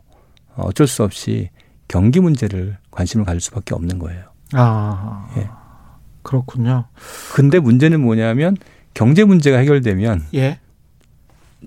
[0.56, 1.50] 어쩔 수 없이
[1.88, 4.24] 경기 문제를 관심을 가질 수밖에 없는 거예요.
[4.52, 5.28] 아.
[5.36, 5.48] 예.
[6.22, 6.86] 그렇군요.
[7.34, 8.56] 근데 문제는 뭐냐면
[8.94, 10.58] 경제 문제가 해결되면 예.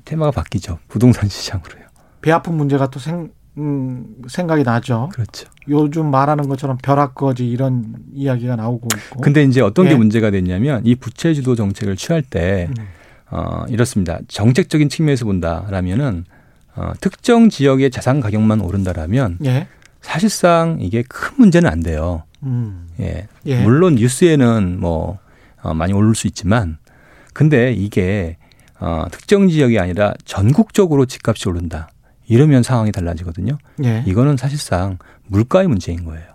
[0.05, 0.79] 테마가 바뀌죠.
[0.87, 1.85] 부동산 시장으로요.
[2.21, 5.09] 배 아픈 문제가 또 생, 음, 생각이 나죠.
[5.13, 5.47] 그렇죠.
[5.69, 9.21] 요즘 말하는 것처럼 벼락거지 이런 이야기가 나오고 있고.
[9.21, 9.95] 근데 이제 어떤 게 예.
[9.95, 12.87] 문제가 됐냐면 이 부채 주도 정책을 취할 때 음.
[13.29, 14.19] 어, 이렇습니다.
[14.27, 16.25] 정책적인 측면에서 본다라면은
[16.77, 19.67] 어, 특정 지역의 자산 가격만 오른다라면 예.
[20.01, 22.23] 사실상 이게 큰 문제는 안 돼요.
[22.43, 22.87] 음.
[22.99, 23.27] 예.
[23.47, 23.63] 예.
[23.63, 25.17] 물론 뉴스에는 뭐
[25.61, 26.77] 어, 많이 오를 수 있지만
[27.33, 28.37] 근데 이게
[28.79, 31.89] 어, 특정 지역이 아니라 전국적으로 집값이 오른다.
[32.27, 33.57] 이러면 상황이 달라지거든요.
[33.83, 34.03] 예.
[34.05, 36.25] 이거는 사실상 물가의 문제인 거예요.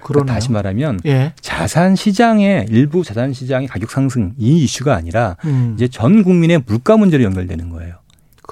[0.00, 0.34] 그러니까.
[0.34, 1.32] 다시 말하면 예.
[1.40, 5.74] 자산 시장의 일부 자산 시장의 가격 상승 이 이슈가 아니라 음.
[5.76, 8.01] 이제 전 국민의 물가 문제로 연결되는 거예요.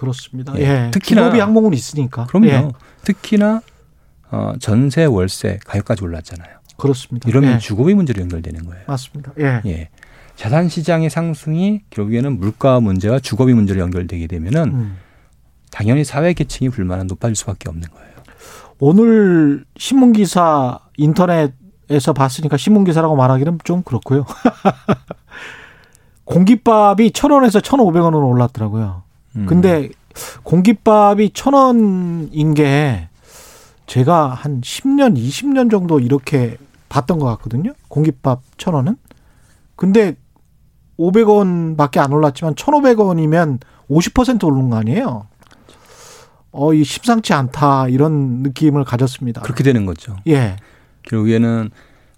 [0.00, 0.54] 그렇습니다.
[0.56, 0.60] 예.
[0.62, 0.90] 예.
[0.92, 2.24] 특히나- 기업이 항목은 있으니까.
[2.26, 2.46] 그럼요.
[2.46, 2.68] 예.
[3.04, 3.60] 특히나
[4.30, 6.56] 어, 전세 월세 가격까지 올랐잖아요.
[6.78, 7.28] 그렇습니다.
[7.28, 7.58] 이러면 예.
[7.58, 8.84] 주거비 문제로 연결되는 거예요.
[8.86, 9.32] 맞습니다.
[9.38, 9.60] 예.
[9.66, 9.90] 예.
[10.36, 14.96] 자산 시장의 상승이 결국에는 물가 문제와 주거비 문제로 연결되게 되면은 음.
[15.70, 18.10] 당연히 사회 계층이 불만은 높아질 수밖에 없는 거예요.
[18.78, 24.24] 오늘 신문 기사 인터넷에서 봤으니까 신문 기사라고 말하기는 좀 그렇고요.
[26.24, 29.02] 공깃밥이 천 원에서 천 오백 원으로 올랐더라고요.
[29.36, 29.46] 음.
[29.46, 29.88] 근데
[30.42, 33.08] 공깃밥이 천 원인 게
[33.86, 36.56] 제가 한 10년, 20년 정도 이렇게
[36.88, 37.72] 봤던 것 같거든요.
[37.88, 38.96] 공깃밥 천 원은.
[39.76, 40.16] 근데
[40.98, 45.26] 500원 밖에 안 올랐지만 1,500원이면 50% 오른 거 아니에요?
[46.52, 49.42] 어, 이 심상치 않다 이런 느낌을 가졌습니다.
[49.42, 50.16] 그렇게 되는 거죠.
[50.26, 50.56] 예.
[51.02, 51.70] 결국에는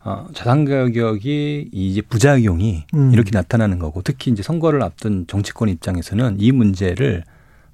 [0.04, 3.12] 어, 자산 가격이 이제 부작용이 음.
[3.12, 7.24] 이렇게 나타나는 거고 특히 이제 선거를 앞둔 정치권 입장에서는 이 문제를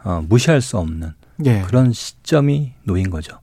[0.04, 1.12] 어, 무시할 수 없는
[1.46, 1.62] 예.
[1.62, 3.38] 그런 시점이 놓인 거죠.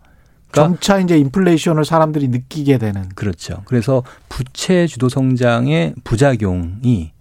[0.52, 3.10] 그러니까 점차 이제 인플레이션을 사람들이 느끼게 되는.
[3.10, 3.64] 그렇죠.
[3.66, 7.12] 그래서 부채 주도 성장의 부작용이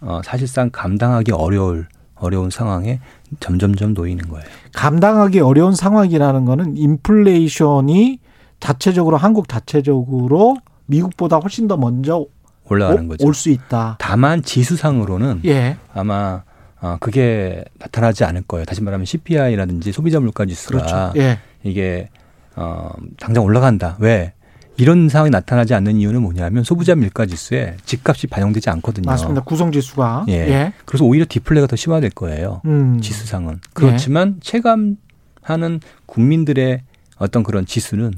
[0.00, 3.00] 어, 사실상 감당하기 어려울 어려운 상황에
[3.40, 4.46] 점점점 놓이는 거예요.
[4.72, 8.20] 감당하기 어려운 상황이라는 거는 인플레이션이
[8.58, 10.56] 자체적으로 한국 자체적으로
[10.86, 12.24] 미국보다 훨씬 더 먼저
[12.68, 13.26] 올라가는 거죠.
[13.26, 13.96] 올 수 있다.
[13.98, 15.76] 다만 지수상으로는 예.
[15.94, 16.42] 아마
[16.80, 18.64] 어, 그게 나타나지 않을 거예요.
[18.64, 21.12] 다시 말하면 CPI라든지 소비자 물가 지수가 그렇죠.
[21.16, 21.38] 예.
[21.62, 22.08] 이게
[22.54, 23.96] 어, 당장 올라간다.
[24.00, 24.32] 왜?
[24.78, 29.06] 이런 상황이 나타나지 않는 이유는 뭐냐면 소비자 물가 지수에 집값이 반영되지 않거든요.
[29.06, 29.40] 맞습니다.
[29.42, 30.26] 구성 지수가.
[30.28, 30.32] 예.
[30.34, 30.72] 예.
[30.84, 32.60] 그래서 오히려 디플레가 더 심화될 거예요.
[32.66, 33.00] 음.
[33.00, 33.60] 지수상은.
[33.72, 36.82] 그렇지만 체감하는 국민들의
[37.16, 38.12] 어떤 그런 지수는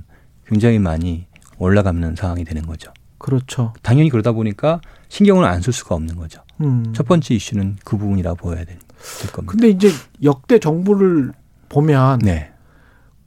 [0.49, 1.28] 굉장히 많이
[1.59, 2.92] 올라가는 상황이 되는 거죠.
[3.18, 3.73] 그렇죠.
[3.83, 6.42] 당연히 그러다 보니까 신경을 안 쓸 수가 없는 거죠.
[6.61, 6.92] 음.
[6.94, 8.79] 첫 번째 이슈는 그 부분이라 보여야 될,
[9.21, 9.51] 될 겁니다.
[9.53, 9.90] 근데 이제
[10.23, 11.33] 역대 정부를
[11.68, 12.51] 보면 네.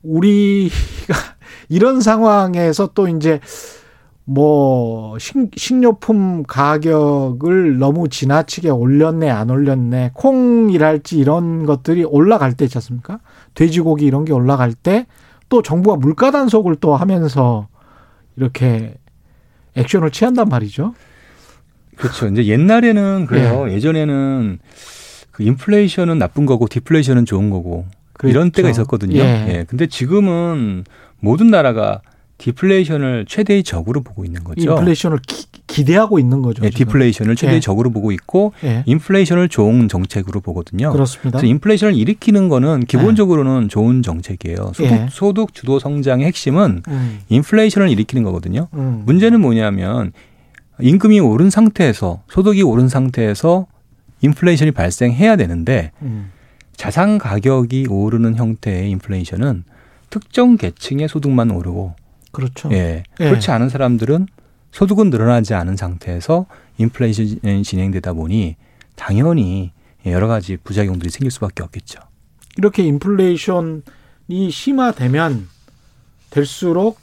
[0.04, 0.74] 우리가
[1.70, 3.39] 이런 상황에서 또 이제
[4.24, 12.78] 뭐 식, 식료품 가격을 너무 지나치게 올렸네 안 올렸네 콩이랄지 이런 것들이 올라갈 때 있지
[12.78, 13.20] 않습니까?
[13.56, 15.06] 돼지고기 이런 게 올라갈 때
[15.52, 17.67] 또 정부가 물가 단속을 또 하면서
[18.42, 18.96] 이렇게
[19.76, 20.96] 액션을 취한단 말이죠.
[21.96, 22.28] 그렇죠.
[22.28, 23.68] 이제 옛날에는 그래요.
[23.70, 23.80] 예.
[23.80, 24.60] 전에는
[25.30, 27.86] 그 인플레이션은 나쁜 거고 디플레이션은 좋은 거고
[28.24, 28.56] 이런 그렇죠.
[28.56, 29.18] 때가 있었거든요.
[29.20, 29.46] 예.
[29.50, 29.66] 예.
[29.68, 30.84] 근데 지금은
[31.20, 32.02] 모든 나라가
[32.40, 34.72] 디플레이션을 최대의 적으로 보고 있는 거죠.
[34.72, 35.46] 인플레이션을 기,
[35.86, 36.64] 대하고 있는 거죠.
[36.66, 36.70] 예.
[36.70, 37.60] 디플레이션을 최대의 예.
[37.60, 38.84] 적으로 보고 있고 예.
[38.86, 40.92] 인플레이션을 좋은 정책으로 보거든요.
[40.92, 41.40] 그렇습니다.
[41.40, 44.72] 그래서 인플레이션을 일으키는 거는 기본적으로는 좋은 정책이에요.
[44.76, 45.08] 소득, 예.
[45.10, 48.68] 소득 주도 성장의 핵심은 음, 인플레이션을 일으키는 거거든요.
[48.74, 49.04] 음.
[49.06, 50.12] 문제는 뭐냐면
[50.80, 53.68] 임금이 오른 상태에서 소득이 오른 상태에서
[54.22, 56.32] 인플레이션이 발생해야 되는데 음.
[56.76, 59.64] 자산 가격이 오르는 형태의 인플레이션은
[60.10, 61.96] 특정 계층의 소득만 오르고
[62.32, 62.70] 그렇죠.
[62.72, 63.04] 예.
[63.20, 63.24] 예.
[63.30, 64.28] 그렇지 않은 사람들은
[64.72, 66.46] 소득은 늘어나지 않은 상태에서
[66.78, 68.56] 인플레이션이 진행되다 보니
[68.96, 69.72] 당연히
[70.06, 72.00] 여러 가지 부작용들이 생길 수밖에 없겠죠.
[72.58, 73.82] 이렇게 인플레이션이
[74.52, 75.48] 심화되면
[76.30, 77.00] 될수록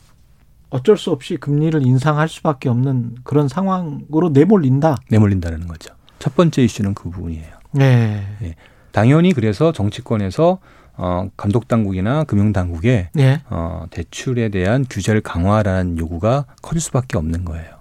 [0.70, 4.96] 어쩔 수 없이 금리를 인상할 수밖에 없는 그런 상황으로 내몰린다.
[5.10, 5.94] 내몰린다는 거죠.
[6.18, 7.56] 첫 번째 이슈는 그 부분이에요.
[7.72, 8.54] 네.
[8.92, 10.58] 당연히 그래서 정치권에서
[10.98, 13.40] 어, 감독 당국이나 금융 당국에 네.
[13.48, 17.78] 어, 대출에 대한 규제를 강화하라는 요구가 커질 수밖에 없는 거예요.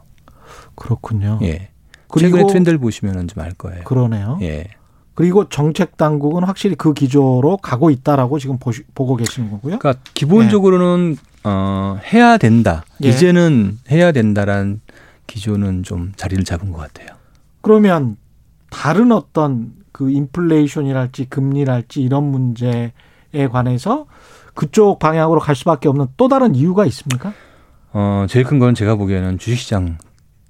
[0.76, 1.40] 그렇군요.
[1.42, 1.70] 예.
[2.18, 3.84] 최근의 트렌드를 보시면 좀알 거예요.
[3.84, 4.38] 그러네요.
[4.44, 4.68] 예.
[5.16, 9.80] 그리고 정책 당국은 확실히 그 기조로 가고 있다라고 지금 보시, 보고 계시는 거고요.
[9.80, 12.86] 그러니까 기본적으로는 어, 해야 된다.
[13.04, 13.10] 예.
[13.10, 14.80] 이제는 해야 된다라는
[15.26, 17.18] 기조는 좀 자리를 잡은 것 같아요.
[17.62, 18.16] 그러면
[18.70, 22.94] 다른 어떤 그 인플레이션이랄지 금리랄지 이런 문제
[23.38, 24.06] 에 관해서
[24.54, 27.34] 그쪽 방향으로 갈 수밖에 없는 또 다른 이유가 있습니까?
[27.94, 29.98] 어, 제일 큰 건 제가 보기에는 주식시장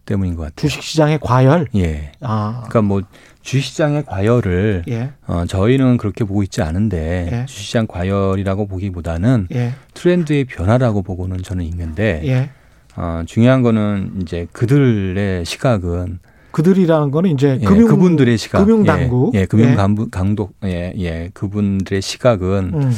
[0.06, 0.56] 때문인 것 같아요.
[0.56, 1.68] 주식시장의 과열.
[1.76, 2.14] 예.
[2.22, 3.02] 아, 그러니까 뭐
[3.42, 7.46] 주식시장의 과열을 예, 어, 저희는 그렇게 보고 있지 않은데 예.
[7.46, 12.50] 주식시장 과열이라고 보기보다는 예, 트렌드의 변화라고 보고는 저는 있는데 예.
[12.96, 16.20] 어, 중요한 거는 이제 그들의 시각은
[16.52, 19.36] 그들이라는 거는 이제 예, 금융 그분들의 시각, 금융 당국.
[19.36, 19.76] 예, 예 금융 예.
[19.76, 22.92] 강독, 예, 예, 그분들의 시각은 음,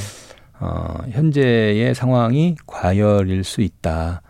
[0.59, 4.21] 어, 현재의 상황이 과열일 수 있다.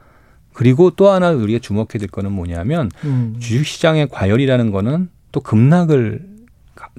[0.53, 3.35] 그리고 또 하나 우리가 주목해야 될 거는 뭐냐면 음.
[3.39, 6.27] 주식시장의 과열이라는 거는 또 급락을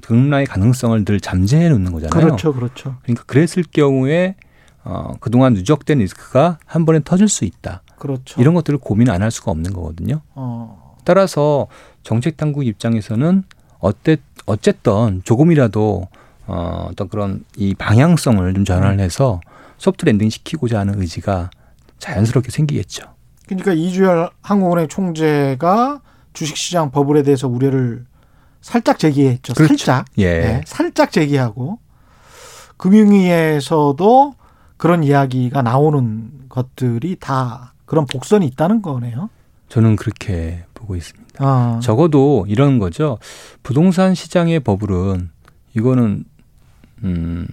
[0.03, 2.25] 급락의 가능성을 늘 잠재해 놓는 거잖아요.
[2.25, 2.95] 그렇죠, 그렇죠.
[3.03, 4.35] 그러니까 그랬을 경우에
[4.83, 7.83] 어, 그동안 누적된 리스크가 한 번에 터질 수 있다.
[7.99, 8.41] 그렇죠.
[8.41, 10.21] 이런 것들을 고민 안 할 수가 없는 거거든요.
[10.33, 11.67] 어, 따라서
[12.03, 13.43] 정책 당국 입장에서는
[13.79, 16.07] 어때 어쨌든 조금이라도
[16.47, 19.39] 어, 어떤 그런 이 방향성을 좀 전환을 해서
[19.77, 21.49] soft landing 시키고자 하는 의지가
[21.99, 23.03] 자연스럽게 생기겠죠.
[23.47, 26.01] 그러니까 이주열 한국은행 총재가
[26.33, 28.05] 주식시장 버블에 대해서 우려를
[28.61, 29.53] 살짝 제기했죠.
[29.53, 29.77] 그렇죠.
[29.77, 30.05] 살짝.
[30.17, 30.39] 예.
[30.39, 31.79] 네, 살짝 제기하고
[32.77, 34.35] 금융위에서도
[34.77, 39.29] 그런 이야기가 나오는 것들이 다 그런 복선이 있다는 거네요.
[39.69, 41.20] 저는 그렇게 보고 있습니다.
[41.39, 43.17] 아, 적어도 이런 거죠.
[43.63, 45.29] 부동산 시장의 버블은
[45.75, 46.25] 이거는
[47.03, 47.47] 음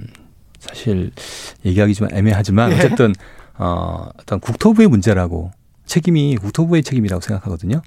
[0.59, 1.11] 사실
[1.65, 2.77] 얘기하기 좀 애매하지만 예.
[2.77, 3.15] 어쨌든
[3.59, 5.51] 어 어떤 국토부의 문제라고
[5.87, 7.83] 책임이 국토부의 책임이라고 생각하거든요.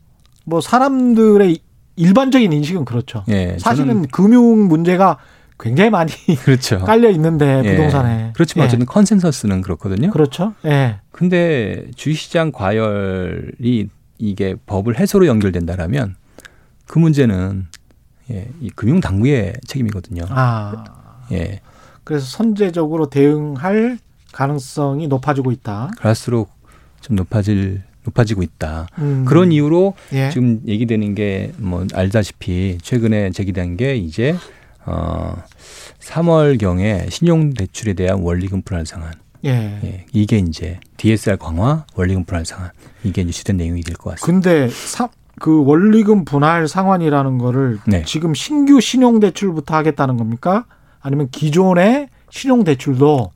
[0.45, 1.59] 뭐 사람들의
[1.97, 3.23] 일반적인 인식은 그렇죠.
[3.29, 3.57] 예.
[3.59, 5.17] 사실은 금융 문제가
[5.59, 6.11] 굉장히 많이
[6.43, 6.79] 그렇죠.
[6.85, 7.71] 깔려 있는데 예.
[7.75, 8.31] 부동산에.
[8.33, 8.67] 그렇지만 예.
[8.67, 10.09] 어쨌든 컨센서스는 그렇거든요.
[10.09, 10.53] 그렇죠.
[10.65, 10.99] 예.
[11.11, 13.89] 근데 주식시장 과열이
[14.21, 16.15] 이게 법을 해소로 연결된다라면
[16.87, 17.67] 그 문제는
[18.29, 20.23] 예, 이 금융 당국의 책임이거든요.
[20.29, 20.85] 아.
[21.31, 21.59] 예.
[22.03, 23.97] 그래서 선제적으로 대응할
[24.31, 25.91] 가능성이 높아지고 있다.
[25.97, 26.51] 갈수록
[27.01, 28.87] 좀 높아질 높아지고 있다.
[28.99, 29.25] 음.
[29.25, 30.29] 그런 이유로 예.
[30.29, 34.35] 지금 얘기되는 게 뭐 알다시피 최근에 제기된 게 이제
[34.85, 35.35] 어
[35.99, 39.13] 3월 경에 신용 대출에 대한 원리금 분할 상한.
[39.45, 39.79] 예.
[39.83, 40.05] 예.
[40.13, 42.69] 이게 이제 DSR 강화, 원리금 분할 상한.
[43.03, 44.49] 이게 이제 주된 내용이 될 것 같습니다.
[44.49, 48.03] 근데 사, 그 원리금 분할 상환이라는 거를 네.
[48.05, 50.65] 지금 신규 신용 대출부터 하겠다는 겁니까?
[51.01, 53.31] 아니면 기존의 신용 대출도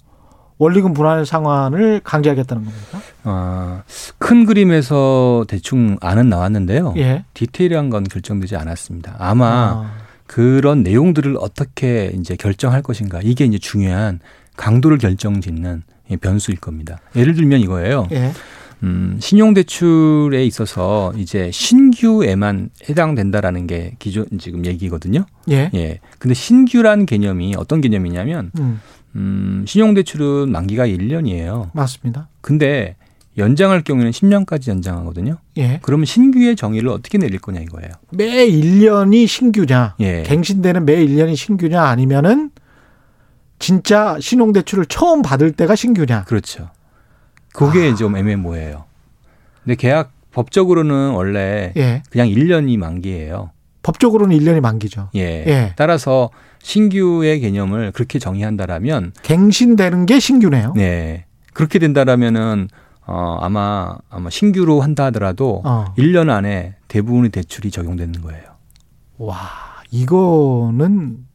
[0.57, 3.01] 원리금 분할 상환을 강제하겠다는 겁니까?
[3.25, 3.81] 어,
[4.19, 6.93] 큰 그림에서 대충 안은 나왔는데요.
[6.97, 7.25] 예.
[7.33, 9.15] 디테일한 건 결정되지 않았습니다.
[9.19, 9.91] 아마 아.
[10.27, 14.19] 그런 내용들을 어떻게 이제 결정할 것인가 이게 이제 중요한
[14.55, 16.99] 강도를 결정 짓는 이 변수일 겁니다.
[17.15, 18.07] 예를 들면 이거예요.
[18.11, 18.31] 예.
[18.83, 25.25] 음, 신용대출에 있어서 이제 신규에만 해당된다라는 게 기존 지금 얘기거든요.
[25.49, 25.69] 예.
[25.73, 25.99] 예.
[26.19, 28.79] 근데 신규란 개념이 어떤 개념이냐면, 음,
[29.15, 31.71] 음, 신용대출은 만기가 1년이에요.
[31.73, 32.27] 맞습니다.
[32.41, 32.95] 근데
[33.37, 35.37] 연장할 경우에는 10년까지 연장하거든요.
[35.57, 35.79] 예.
[35.81, 37.89] 그러면 신규의 정의를 어떻게 내릴 거냐 이거예요.
[38.11, 40.23] 매 1년이 신규냐, 예.
[40.23, 42.51] 갱신되는 매 1년이 신규냐 아니면은
[43.65, 46.25] 진짜 신용 대출을 처음 받을 때가 신규냐.
[46.25, 46.69] 그렇죠.
[47.51, 47.95] 그게 아.
[47.95, 48.83] 좀 애매모호해요.
[49.63, 52.03] 근데 계약 법적으로는 원래 예.
[52.11, 53.49] 그냥 1년이 만기예요.
[53.81, 55.09] 법적으로는 1년이 만기죠.
[55.15, 55.19] 예.
[55.47, 55.73] 예.
[55.77, 56.29] 따라서
[56.61, 60.73] 신규의 개념을 그렇게 정의한다라면 갱신되는 게 신규네요.
[60.75, 61.25] 네.
[61.55, 62.67] 그렇게 된다라면은
[63.07, 65.85] 어 아마 아마 신규로 한다 하더라도 어.
[65.97, 68.43] 1년 안에 대부분의 대출이 적용되는 거예요.
[69.17, 69.39] 와,
[69.89, 71.25] 이거는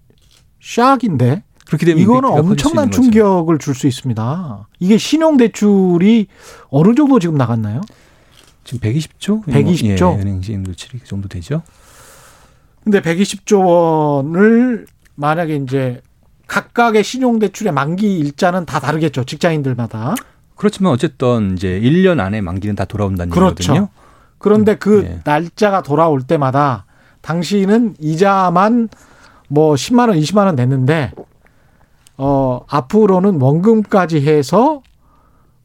[0.62, 1.42] 샥인데.
[1.70, 2.90] 그렇게 되면 이거는 엄청난.
[2.90, 4.68] 충격을 줄 수 있습니다.
[4.80, 6.26] 이게 신용 대출이
[6.70, 7.80] 어느 정도 지금 나갔나요?
[8.64, 9.46] 지금 120조?
[9.46, 10.16] 120 조?
[10.18, 11.62] 예, 은행 시행 대출이 그 정도 되죠.
[12.82, 16.02] 근데 120조 원을 만약에 이제
[16.48, 19.22] 각각의 신용 대출의 만기 일자는 다 다르겠죠.
[19.22, 20.16] 직장인들마다.
[20.56, 23.62] 그렇지만 어쨌든 이제 1년 안에 만기는 다 돌아온다는 그렇죠.
[23.62, 23.88] 얘기거든요.
[24.38, 25.20] 그런데 그 예.
[25.24, 26.84] 날짜가 돌아올 때마다
[27.20, 28.88] 당신은 이자만
[29.48, 31.12] 뭐 10만 원, 20만 원 냈는데
[32.22, 34.82] 어 앞으로는 원금까지 해서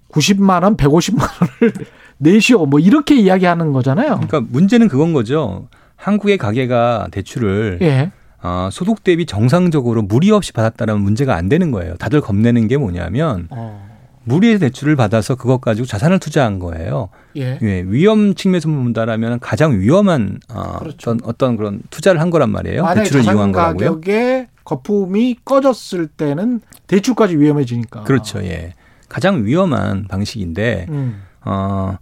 [0.10, 1.74] 90만 원, 150만 원을
[2.18, 2.66] 내시오.
[2.66, 4.16] 뭐 이렇게 이야기하는 거잖아요.
[4.16, 5.68] 그러니까 문제는 그건 거죠.
[5.98, 8.12] 한국의 가게가 대출을 예.
[8.42, 11.96] 어, 소득 대비 정상적으로 무리 없이 받았다는 문제가 안 되는 거예요.
[11.96, 13.90] 다들 겁내는 게 뭐냐면 어.
[14.24, 17.10] 무리의 대출을 받아서 그것 가지고 자산을 투자한 거예요.
[17.38, 17.60] 예.
[17.62, 21.12] 예, 위험 측면에서 본다라면 가장 위험한 어, 그렇죠.
[21.12, 22.86] 어떤 어떤 그런 투자를 한 거란 말이에요.
[22.96, 23.90] 대출을 이용한 거라고요.
[23.90, 28.04] 가격에 거품이 꺼졌을 때는 대출까지 위험해지니까.
[28.04, 28.44] 그렇죠.
[28.44, 28.74] 예.
[29.08, 31.22] 가장 위험한 방식인데 음.
[31.46, 31.98] 어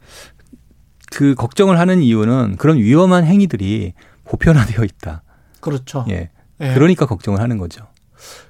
[1.13, 3.93] 그 걱정을 하는 이유는 그런 위험한 행위들이
[4.25, 5.21] 보편화되어 있다.
[5.59, 6.05] 그렇죠.
[6.09, 6.31] 예.
[6.59, 6.73] 예.
[6.73, 7.85] 그러니까 걱정을 하는 거죠.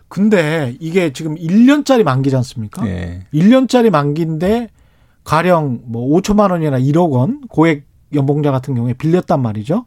[0.07, 2.87] 근데 이게 지금 1년짜리 만기지 않습니까?
[2.87, 3.25] 예.
[3.33, 4.69] 1년짜리 만기인데
[5.25, 9.85] 가령 뭐 5천만 원이나 1억 원 고액 연봉자 같은 경우에 빌렸단 말이죠.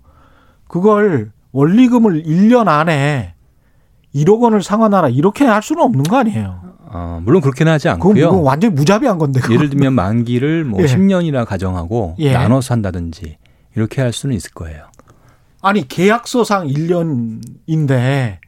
[0.69, 3.36] 그걸 원리금을 1년 안에
[4.17, 6.61] 1억 원을 상환하라 이렇게 할 수는 없는 거 아니에요.
[6.89, 8.31] 어, 물론 그렇게는 하지 그건, 않고요.
[8.31, 9.41] 그건 완전히 무자비한 건데.
[9.41, 9.57] 그건.
[9.57, 10.87] 예를 들면 만기를 뭐 예.
[10.87, 12.33] 10년이나 가정하고 예.
[12.33, 13.37] 나눠서 한다든지
[13.75, 14.85] 이렇게 할 수는 있을 거예요.
[15.61, 18.39] 아니 계약서상 1년인데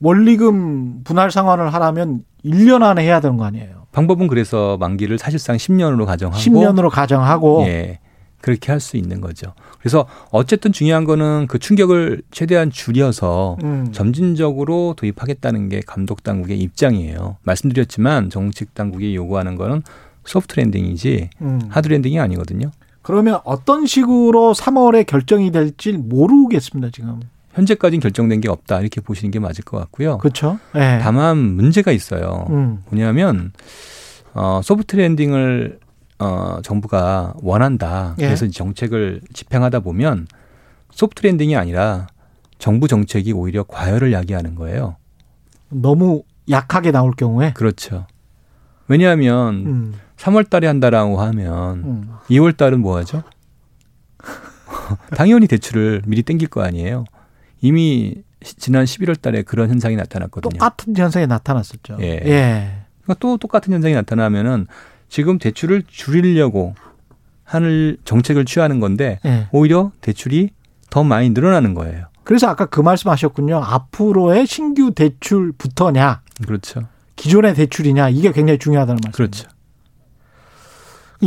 [0.00, 3.86] 원리금 분할 상환을 하라면 1년 안에 해야 되는 거 아니에요.
[3.92, 7.98] 방법은 그래서 만기를 사실상 10년으로 가정하고 10년으로 가정하고 예.
[8.44, 9.54] 그렇게 할 수 있는 거죠.
[9.78, 13.88] 그래서 어쨌든 중요한 거는 그 충격을 최대한 줄여서 음.
[13.92, 17.38] 점진적으로 도입하겠다는 게 감독 당국의 입장이에요.
[17.42, 19.82] 말씀드렸지만 정책 당국이 요구하는 거는
[20.26, 21.60] soft landing이지 음.
[21.70, 22.70] hard landing이 아니거든요.
[23.00, 27.20] 그러면 어떤 식으로 3월에 결정이 될지 모르겠습니다, 지금.
[27.54, 30.18] 현재까지는 결정된 게 없다 이렇게 보시는 게 맞을 것 같고요.
[30.18, 30.58] 그렇죠?
[30.74, 30.98] 예.
[31.00, 32.46] 다만 문제가 있어요.
[32.50, 32.82] 음.
[32.90, 33.52] 뭐냐면
[34.34, 35.78] 어, soft landing을
[36.18, 38.14] 어, 정부가 원한다.
[38.18, 38.26] 예.
[38.26, 40.26] 그래서 이 정책을 집행하다 보면
[40.90, 42.06] soft landing이 아니라
[42.58, 44.96] 정부 정책이 오히려 과열을 야기하는 거예요.
[45.70, 48.06] 너무 약하게 나올 경우에 그렇죠.
[48.86, 49.94] 왜냐하면 음.
[50.16, 52.10] 3월 달에 한다라고 하면 음.
[52.30, 53.22] 2월 달은 뭐 하죠?
[55.16, 57.04] 당연히 대출을 미리 땡길 거 아니에요.
[57.60, 60.50] 이미 시- 지난 11월 달에 그런 현상이 나타났거든요.
[60.50, 61.96] 똑같은 현상이 나타났었죠.
[62.00, 62.20] 예.
[62.24, 62.72] 예.
[63.02, 64.66] 그러니까 또 똑같은 현상이 나타나면은
[65.14, 66.74] 지금 대출을 줄이려고
[67.44, 69.46] 하는 정책을 취하는 건데 예.
[69.52, 70.50] 오히려 대출이
[70.90, 72.06] 더 많이 늘어나는 거예요.
[72.24, 73.62] 그래서 아까 그 말씀하셨군요.
[73.62, 76.88] 앞으로의 신규 대출부터냐, 그렇죠.
[77.14, 79.16] 기존의 대출이냐 이게 굉장히 중요하다는 말씀.
[79.16, 79.48] 그렇죠.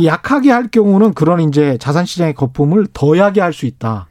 [0.04, 4.06] 약하게 할 경우는 그런 이제 자산 시장의 거품을 더하게 할 수 있다.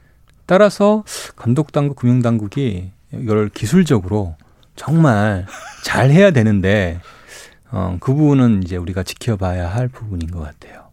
[0.47, 1.03] 따라서
[1.35, 4.37] 감독 당국, 금융 당국이 이걸 기술적으로
[4.75, 5.45] 정말
[5.83, 6.99] 잘 해야 되는데
[7.71, 10.87] 어, 그 부분은 이제 우리가 지켜봐야 할 부분인 것 같아요.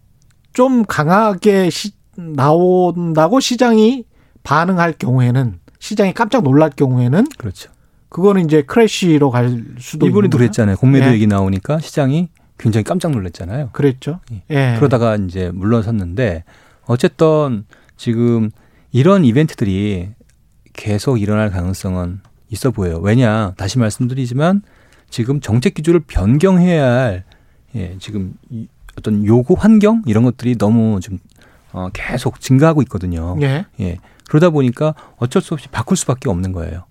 [0.52, 4.04] 좀 강하게 시, 나온다고 시장이
[4.42, 7.70] 반응할 경우에는 시장이 깜짝 놀랄 경우에는 그렇죠.
[8.08, 10.38] 그거는 이제 크래쉬로 갈 수도 이번에도.
[10.38, 10.76] 그랬잖아요.
[10.76, 11.12] 공매도 예.
[11.12, 13.70] 얘기 나오니까 시장이 굉장히 깜짝 놀랐잖아요.
[13.72, 14.20] 그랬죠.
[14.32, 14.42] 예.
[14.50, 14.76] 예.
[14.78, 16.44] 그러다가 이제 물러섰는데
[16.86, 17.64] 어쨌든
[17.96, 18.50] 지금
[18.92, 20.10] 이런 이벤트들이
[20.72, 22.98] 계속 일어날 가능성은 있어 보여요.
[22.98, 24.62] 왜냐 다시 말씀드리지만
[25.14, 27.22] 지금 정책 기조를 변경해야 할
[27.76, 28.66] 예, 지금 이
[28.98, 31.20] 어떤 요구 환경 이런 것들이 너무 좀
[31.72, 33.36] 어, 계속 증가하고 있거든요.
[33.40, 33.64] 예.
[33.78, 33.98] 예.
[34.28, 36.82] 그러다 보니까 어쩔 수 없이 바꿀 수밖에 없는 거예요.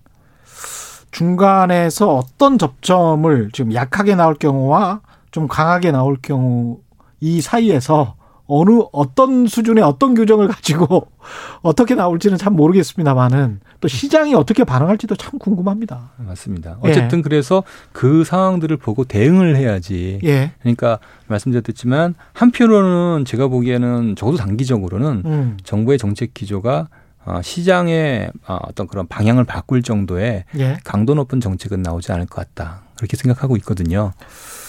[1.10, 6.80] 중간에서 어떤 접점을 지금 약하게 나올 경우와 좀 강하게 나올 경우
[7.20, 11.08] 이 사이에서 어느 어떤 수준의 어떤 규정을 가지고
[11.62, 16.10] 어떻게 나올지는 참 모르겠습니다만은 또 시장이 어떻게 반응할지도 참 궁금합니다.
[16.18, 16.78] 맞습니다.
[16.84, 16.90] 예.
[16.90, 20.20] 어쨌든 그래서 그 상황들을 보고 대응을 해야지.
[20.24, 20.52] 예.
[20.60, 25.56] 그러니까 말씀드렸지만 한편으로는 제가 보기에는 적어도 단기적으로는 음.
[25.64, 26.88] 정부의 정책 기조가
[27.26, 30.76] 어, 시장의 어, 어떤 그런 방향을 바꿀 정도의 예.
[30.84, 32.82] 강도 높은 정책은 나오지 않을 것 같다.
[32.96, 34.12] 그렇게 생각하고 있거든요.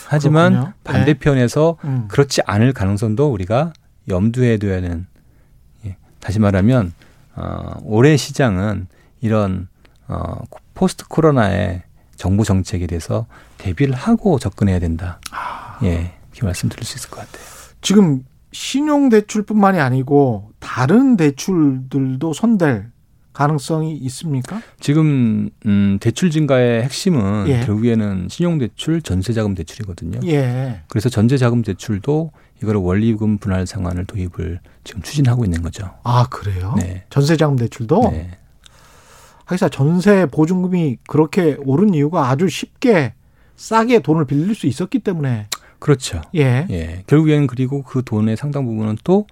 [0.07, 0.73] 하지만 그렇군요.
[0.83, 2.05] 반대편에서 음.
[2.07, 3.73] 그렇지 않을 가능성도 우리가
[4.07, 5.07] 염두에 둬야 하는
[5.85, 5.97] 예.
[6.19, 6.93] 다시 말하면
[7.35, 8.87] 어, 올해 시장은
[9.21, 9.67] 이런
[10.07, 10.41] 어,
[10.73, 11.83] 포스트 코로나의
[12.15, 13.25] 정부 정책에 대해서
[13.57, 15.19] 대비를 하고 접근해야 된다.
[15.31, 15.77] 아.
[15.83, 17.43] 예, 이렇게 말씀드릴 수 있을 것 같아요.
[17.81, 22.91] 지금 신용 대출뿐만이 아니고 다른 대출들도 손댈
[23.35, 24.61] 가능성이 있습니까?
[24.79, 27.65] 지금 음, 대출 증가의 핵심은 예.
[27.65, 30.21] 결국에는 신용대출, 전세자금 대출이거든요.
[30.27, 30.81] 예.
[30.87, 32.31] 그래서 전세자금 대출도
[32.63, 35.91] 이거를 원리금 분할 상환을 도입을 지금 추진하고 있는 거죠.
[36.03, 36.75] 아 그래요?
[36.77, 37.03] 네.
[37.09, 38.31] 전세자금 대출도 네.
[39.43, 43.13] 하기사 전세 보증금이 그렇게 오른 이유가 아주 쉽게
[43.57, 45.49] 싸게 돈을 빌릴 수 있었기 때문에
[45.79, 46.21] 그렇죠.
[46.35, 46.65] 예.
[46.69, 47.03] 예.
[47.07, 49.27] 결국에는 그리고 그 돈의 상당 부분은 또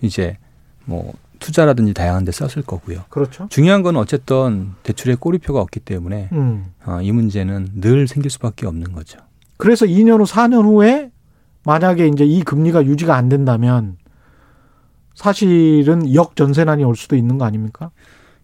[0.00, 0.38] 이제
[0.84, 3.04] 뭐 투자라든지 다양한 데 썼을 거고요.
[3.08, 3.46] 그렇죠.
[3.50, 6.66] 중요한 건 어쨌든 대출의 꼬리표가 없기 때문에 음.
[6.84, 9.18] 어, 이 문제는 늘 생길 수밖에 없는 거죠.
[9.56, 11.10] 그래서 2년 후, 4년 후에
[11.64, 13.96] 만약에 이제 이 금리가 유지가 안 된다면
[15.14, 17.90] 사실은 역전세난이 올 수도 있는 거 아닙니까?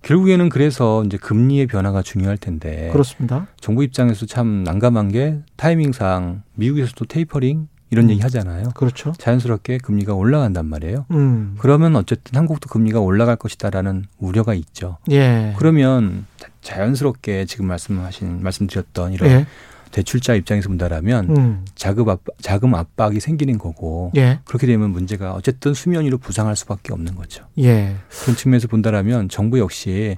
[0.03, 3.47] 결국에는 그래서 이제 금리의 변화가 중요할 텐데 그렇습니다.
[3.59, 8.11] 정부 입장에서 참 난감한 게 타이밍상 미국에서도 테이퍼링 이런 음.
[8.11, 8.70] 얘기 하잖아요.
[8.74, 9.12] 그렇죠.
[9.18, 11.07] 자연스럽게 금리가 올라간단 말이에요.
[11.12, 11.55] 음.
[11.59, 14.99] 그러면 어쨌든 한국도 금리가 올라갈 것이다라는 우려가 있죠.
[15.11, 15.55] 예.
[15.59, 19.47] 그러면 자- 자연스럽게 지금 말씀하신 말씀드렸던 이런 예.
[19.93, 21.64] 대출자 입장에서 본다라면 음.
[21.76, 24.41] 자금 압박, 자금 압박이 생기는 거고 예.
[24.45, 27.45] 그렇게 되면 문제가 어쨌든 수면 위로 부상할 수밖에 없는 거죠.
[27.61, 27.95] 예.
[28.22, 30.16] 그런 측면에서 본다라면 정부 역시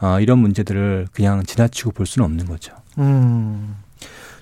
[0.00, 2.72] 어, 이런 문제들을 그냥 지나치고 볼 수는 없는 거죠.
[2.96, 3.74] 음.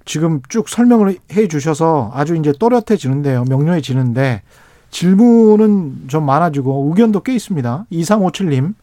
[0.06, 3.44] 지금 쭉 설명을 해 주셔서 아주 이제 또렷해지는데요.
[3.48, 4.42] 명료해지는데
[4.90, 7.86] 질문은 좀 많아지고 의견도 꽤 있습니다.
[7.92, 8.74] 2357님.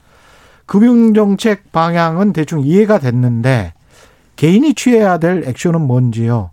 [0.66, 3.74] 금융정책 방향은 대충 이해가 됐는데
[4.36, 6.52] 개인이 취해야 될 액션은 뭔지요.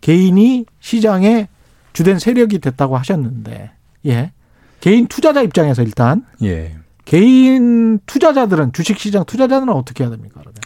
[0.00, 1.48] 개인이 시장의
[1.92, 3.70] 주된 세력이 됐다고 하셨는데,
[4.06, 4.32] 예.
[4.80, 6.76] 개인 투자자 입장에서 일단 예.
[7.04, 10.40] 개인 투자자들은 주식시장 투자자들은 어떻게 해야 됩니까?
[10.40, 10.56] 그러면?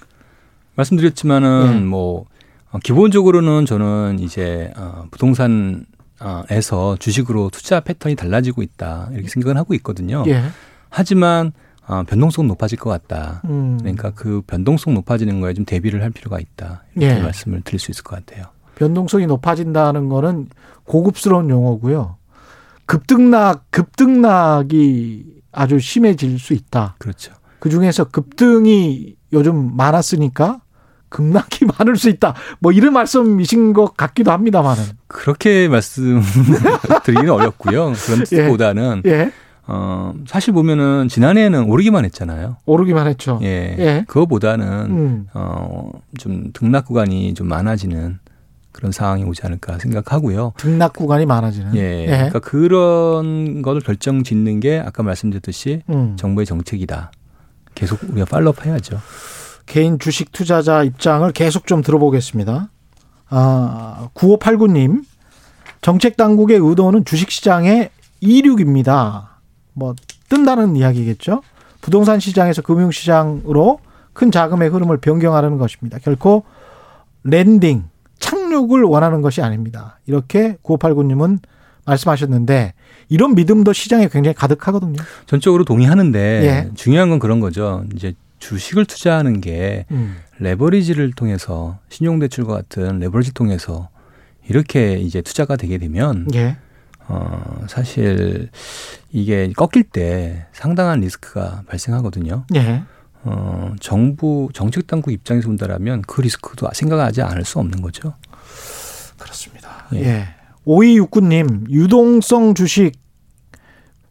[0.75, 1.81] 말씀드렸지만은 예.
[1.81, 2.25] 뭐 어,
[2.83, 5.87] 기본적으로는 저는 이제 어, 부동산
[6.51, 10.25] 에서 주식으로 투자 패턴이 달라지고 있다 이렇게 생각을 하고 있거든요.
[10.27, 10.43] 예.
[10.91, 11.53] 하지만
[11.87, 13.41] 어, 변동성은 높아질 것 같다.
[13.45, 13.79] 음.
[13.79, 16.83] 그러니까 그 변동성 높아지는 거에 좀 대비를 할 필요가 있다.
[16.97, 17.23] 이렇게 예.
[17.23, 18.47] 말씀을 드릴 수 있을 것 같아요.
[18.75, 20.49] 변동성이 높아진다는 거는
[20.85, 22.17] 고급스러운 용어고요.
[22.85, 26.97] 급등락 급등락이 아주 심해질 수 있다.
[26.99, 27.33] 그렇죠.
[27.59, 30.61] 그 중에서 급등이 요즘 많았으니까
[31.09, 32.35] 급락이 많을 수 있다.
[32.61, 34.83] 뭐 이런 말씀이신 것 같기도 합니다만은.
[35.07, 37.93] 그렇게 말씀드리기는 어렵고요.
[38.05, 38.25] 그런 예.
[38.25, 39.33] 뜻보다는 예.
[39.67, 42.57] 어, 사실 보면은 지난해에는 오르기만 했잖아요.
[42.65, 43.39] 오르기만 했죠.
[43.43, 43.77] 예.
[43.79, 44.05] 예.
[44.09, 45.27] 그거보다는 음.
[45.35, 48.19] 어, 좀 등락 구간이 좀 많아지는
[48.73, 50.53] 그런 상황이 오지 않을까 생각하고요.
[50.57, 51.75] 등락 구간이 많아지는.
[51.75, 52.07] 예.
[52.07, 56.17] 그러니까 그런 것을 결정 짓는 게 아까 말씀드렸듯이 음.
[56.17, 57.11] 정부의 정책이다.
[57.75, 59.01] 계속 우리가 팔로업 해야죠.
[59.69, 62.71] 개인 주식 투자자 입장을 계속 좀 들어보겠습니다.
[63.29, 65.05] 아, 9589님.
[65.81, 67.91] 정책 당국의 의도는 주식 시장의
[68.21, 69.39] 이륙입니다.
[69.75, 69.95] 뭐
[70.29, 71.43] 뜬다는 이야기겠죠.
[71.81, 73.79] 부동산 시장에서 금융 시장으로
[74.13, 75.99] 큰 자금의 흐름을 변경하려는 것입니다.
[75.99, 76.43] 결코
[77.23, 77.85] landing,
[78.19, 80.01] 착륙을 원하는 것이 아닙니다.
[80.07, 81.39] 이렇게 9589님은
[81.85, 82.75] 말씀하셨는데
[83.09, 85.01] 이런 믿음도 시장에 굉장히 가득하거든요.
[85.27, 86.71] 전적으로 동의하는데 예.
[86.75, 87.85] 중요한 건 그런 거죠.
[87.95, 90.17] 이제 주식을 투자하는 게 음.
[90.39, 93.89] 레버리지를 통해서 신용대출과 같은 레버리지 통해서
[94.49, 96.57] 이렇게 이제 투자가 되게 되면 예.
[97.09, 98.51] 어 사실
[99.11, 102.45] 이게 꺾일 때 상당한 리스크가 발생하거든요.
[102.55, 102.83] 예.
[103.25, 108.15] 어 정부 정책 당국 입장에서 본다라면 그 리스크도 생각하지 않을 수 없는 거죠.
[109.19, 109.87] 그렇습니다.
[109.95, 110.01] 예.
[110.01, 110.29] 예.
[110.67, 112.93] 5269님, 유동성 주식, 에,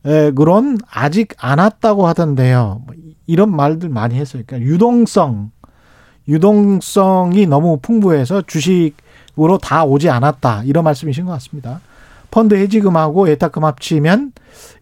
[0.04, 2.82] 그런 아직 안 왔다고 하던데요.
[2.86, 2.96] 뭐
[3.26, 4.44] 이런 말들 많이 했어요.
[4.46, 5.52] 그러니까 유동성,
[6.28, 10.64] 유동성이 너무 풍부해서 주식으로 다 오지 않았다.
[10.64, 11.82] 이런 말씀이신 것 같습니다.
[12.30, 14.34] 펀드 해지금하고 예탁금 합치면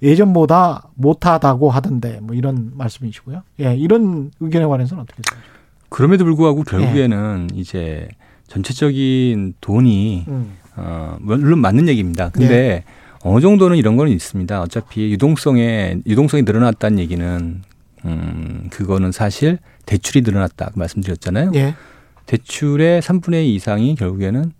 [0.01, 3.43] 예전보다 못하다고 하던데 뭐 이런 말씀이시고요.
[3.61, 5.55] 예, 이런 의견에 관해서는 어떻게 생각하세요?
[5.89, 8.07] 그럼에도 불구하고 결국에는 이제
[8.47, 10.57] 전체적인 돈이 음.
[10.75, 12.29] 어, 물론 맞는 얘기입니다.
[12.29, 12.83] 근데
[13.25, 14.61] 어느 정도는 이런 거는 있습니다.
[14.61, 17.63] 어차피 유동성에 유동성이 늘어났다는 얘기는
[18.05, 19.57] 음, 그거는 사실
[19.87, 21.51] 대출이 늘어났다 그 말씀드렸잖아요.
[21.55, 21.73] 예,
[22.27, 24.51] 대출의 3분의 2 이상이 결국에는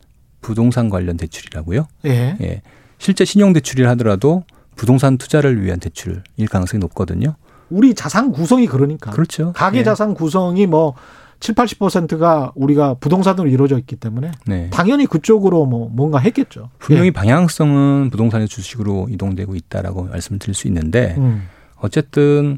[0.41, 1.85] 부동산 관련 대출이라고요.
[2.07, 2.61] 예, 예.
[2.97, 4.43] 실제 신용 대출을 하더라도
[4.75, 7.35] 부동산 투자를 위한 대출일 가능성이 높거든요.
[7.69, 9.11] 우리 자산 구성이 그러니까.
[9.11, 9.53] 그렇죠.
[9.53, 9.83] 가계 예.
[9.83, 10.95] 자산 구성이 뭐
[11.39, 14.69] 7, 80%가 우리가 부동산으로 이루어져 있기 때문에 네.
[14.71, 16.69] 당연히 그쪽으로 뭐 뭔가 했겠죠.
[16.79, 17.11] 분명히 예.
[17.11, 21.47] 방향성은 부동산의 주식으로 이동되고 있다라고 말씀을 드릴 수 있는데 음.
[21.77, 22.57] 어쨌든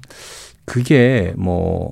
[0.66, 1.92] 그게 뭐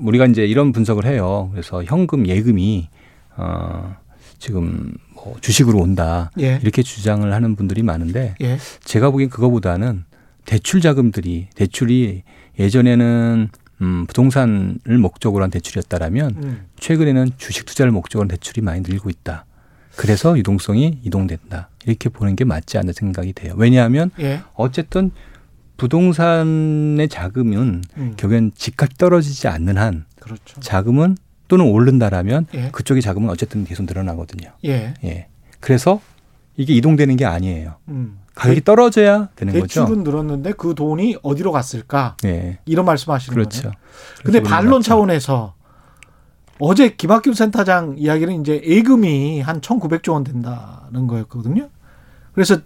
[0.00, 1.48] 우리가 이제 이런 분석을 해요.
[1.52, 2.88] 그래서 현금 예금이
[3.36, 3.96] 어
[4.38, 6.58] 지금 뭐 주식으로 온다 예.
[6.62, 8.58] 이렇게 주장을 하는 분들이 많은데 예.
[8.84, 10.04] 제가 보기엔 그거보다는
[10.44, 12.22] 대출 자금들이 대출이
[12.58, 13.48] 예전에는
[13.82, 16.66] 음 부동산을 목적으로 한 대출이었다라면 음.
[16.80, 19.44] 최근에는 주식 투자를 목적으로 한 대출이 많이 늘고 있다.
[19.96, 21.70] 그래서 유동성이 이동된다.
[21.84, 23.54] 이렇게 보는 게 맞지 않는 생각이 돼요.
[23.56, 24.42] 왜냐하면 예.
[24.54, 25.10] 어쨌든
[25.76, 28.14] 부동산의 자금은 음.
[28.16, 30.60] 결국엔 집값이 떨어지지 않는 한 그렇죠.
[30.60, 31.16] 자금은
[31.48, 32.70] 또는 오른다라면 예.
[32.70, 34.52] 그쪽의 자금은 어쨌든 계속 늘어나거든요.
[34.64, 34.94] 예.
[35.04, 35.28] 예.
[35.60, 36.00] 그래서
[36.56, 37.76] 이게 이동되는 게 아니에요.
[37.88, 38.18] 음.
[38.36, 39.80] 가격이 떨어져야 되는 거죠.
[39.80, 42.16] 대출은 늘었는데 그 돈이 어디로 갔을까?
[42.24, 42.58] 예.
[42.66, 43.72] 이런 말씀하시는 그렇죠.
[44.22, 44.88] 근데 그렇게 보는 반론 것 같죠.
[44.88, 45.54] 차원에서
[46.58, 51.70] 어제 김학균 센터장 이야기는 이제 예금이 한 1,900조 원 된다는 거였거든요.
[52.32, 52.58] 그래서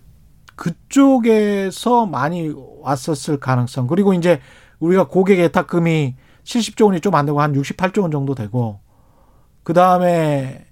[0.56, 3.86] 그쪽에서 많이 왔었을 가능성.
[3.86, 4.40] 그리고 이제
[4.80, 8.80] 우리가 고객 예탁금이 70조 원이 좀 안 되고 한 68조 원 정도 되고
[9.62, 10.66] 그다음에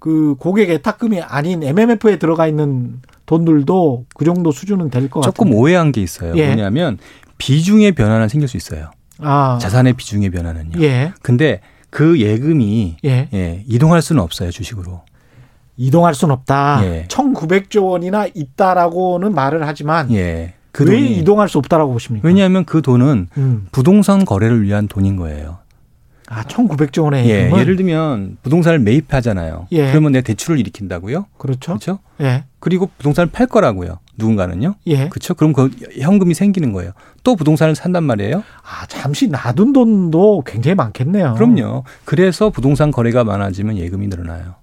[0.00, 5.32] 그 고객 예탁금이 아닌 MMF에 들어가 있는 돈들도 그 정도 수준은 될 것 같아요.
[5.32, 6.34] 조금 오해한 게 있어요.
[6.36, 6.46] 예.
[6.48, 6.98] 뭐냐면
[7.38, 8.90] 비중의 변화는 생길 수 있어요.
[9.18, 10.80] 아, 자산의 비중의 변화는요.
[10.82, 11.12] 예.
[11.22, 13.28] 근데 그 예금이 예.
[13.32, 15.02] 예, 이동할 수는 없어요, 주식으로.
[15.76, 16.80] 이동할 수는 없다.
[16.84, 17.06] 예.
[17.08, 20.54] 1,900조 원이나 있다라고는 말을 하지만 예.
[20.72, 22.26] 그 왜 이동할 수 없다라고 보십니까?
[22.26, 23.66] 왜냐하면 그 돈은 음.
[23.72, 25.58] 부동산 거래를 위한 돈인 거예요.
[26.32, 27.50] 아, 1,900조 원의 예.
[27.50, 29.66] 예를 들면 부동산을 매입하잖아요.
[29.72, 29.90] 예.
[29.90, 31.26] 그러면 내 대출을 일으킨다고요?
[31.36, 31.72] 그렇죠.
[31.72, 31.98] 그렇죠?
[32.20, 32.44] 예.
[32.60, 33.98] 그리고 부동산을 팔 거라고요.
[34.16, 34.76] 누군가는요.
[34.86, 35.08] 예.
[35.08, 35.34] 그렇죠?
[35.34, 36.92] 그럼 그 현금이 생기는 거예요.
[37.24, 38.44] 또 부동산을 산단 말이에요.
[38.62, 41.34] 아, 잠시 놔둔 돈도 굉장히 많겠네요.
[41.34, 41.82] 그럼요.
[42.04, 44.54] 그래서 부동산 거래가 많아지면 예금이 늘어나요.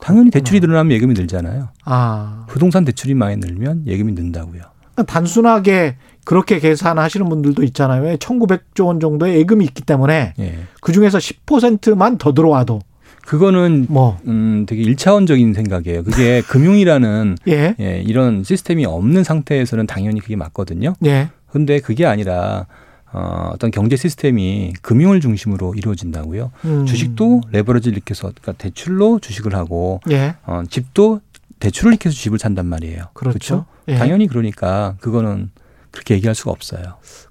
[0.00, 0.30] 당연히.
[0.30, 1.70] 대출이 늘어나면 예금이 늘잖아요.
[1.84, 2.46] 아.
[2.48, 4.62] 부동산 대출이 많이 늘면 예금이 는다고요.
[5.06, 8.02] 단순하게 그렇게 계산하시는 분들도 있잖아요.
[8.04, 10.58] 왜 1,900조 원 정도의 예금이 있기 때문에 예.
[10.80, 12.80] 그 중에서 10%만 더 들어와도
[13.26, 16.04] 그거는 뭐 음 되게 일차원적인 생각이에요.
[16.04, 17.74] 그게 금융이라는 예.
[17.80, 20.94] 예, 이런 시스템이 없는 상태에서는 당연히 그게 맞거든요.
[21.04, 21.28] 예.
[21.50, 22.66] 근데 그게 아니라
[23.12, 26.50] 어, 어떤 경제 시스템이 금융을 중심으로 이루어진다고요.
[26.64, 26.86] 음.
[26.86, 30.34] 주식도 레버리지를 일으켜서 그러니까 대출로 주식을 하고 예.
[30.46, 31.20] 어, 집도
[31.62, 33.04] 대출을 일으켜서 집을 산단 말이에요.
[33.14, 33.66] 그렇죠.
[33.86, 33.94] 예.
[33.94, 35.50] 당연히 그러니까 그거는
[35.92, 36.82] 그렇게 얘기할 수가 없어요.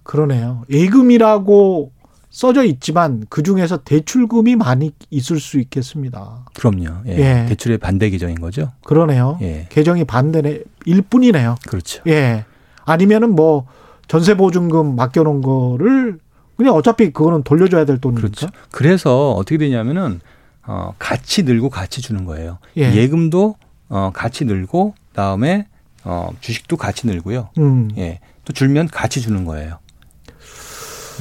[0.03, 0.63] 그러네요.
[0.69, 1.91] 예금이라고
[2.29, 6.45] 써져 있지만 그 중에서 대출금이 많이 있을 수 있겠습니다.
[6.53, 7.01] 그럼요.
[7.07, 7.17] 예.
[7.17, 7.45] 예.
[7.49, 8.71] 대출의 반대 계정인 거죠.
[8.86, 9.38] 그러네요.
[9.41, 9.67] 예.
[9.69, 11.57] 계정이 반대네 일 뿐이네요.
[11.67, 12.01] 그렇죠.
[12.07, 12.45] 예.
[12.86, 13.67] 아니면은 뭐
[14.07, 16.19] 전세 보증금 맡겨놓은 거를
[16.55, 18.21] 그냥 어차피 그거는 돌려줘야 될 돈이니까.
[18.21, 18.47] 그렇죠.
[18.71, 20.21] 그래서 어떻게 되냐면은
[20.65, 22.59] 어, 같이 늘고 같이 주는 거예요.
[22.77, 22.95] 예.
[22.95, 23.55] 예금도
[23.91, 25.67] 어, 같이 늘고 다음에
[26.03, 27.49] 어, 주식도 같이 늘고요.
[27.59, 27.91] 음.
[27.97, 28.19] 예.
[28.45, 29.77] 또 줄면 같이 주는 거예요.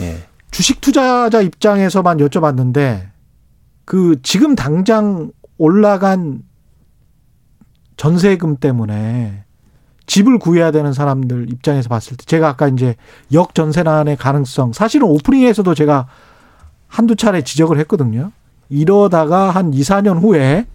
[0.00, 0.22] 예.
[0.50, 3.08] 주식 투자자 입장에서만 여쭤봤는데
[3.84, 6.42] 그 지금 당장 올라간
[7.96, 9.44] 전세금 때문에
[10.06, 12.94] 집을 구해야 되는 사람들 입장에서 봤을 때 제가 아까 이제
[13.32, 16.06] 역전세난의 가능성 사실은 오프닝에서도 제가
[16.88, 18.32] 한두 차례 지적을 했거든요.
[18.68, 20.66] 이러다가 한 2, 4년 후에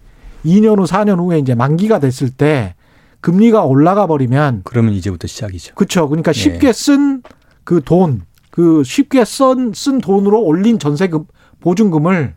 [0.45, 2.75] 2년 후 4년 후에 이제 만기가 됐을 때
[3.21, 5.75] 금리가 올라가 버리면 그러면 이제부터 시작이죠.
[5.75, 6.07] 그렇죠.
[6.07, 6.33] 그러니까 예.
[6.33, 7.21] 쉽게 쓴
[7.65, 8.21] 그 돈,
[8.51, 11.25] 그 쉽게 쓴, 쓴 돈으로 올린 전세금
[11.59, 12.35] 보증금을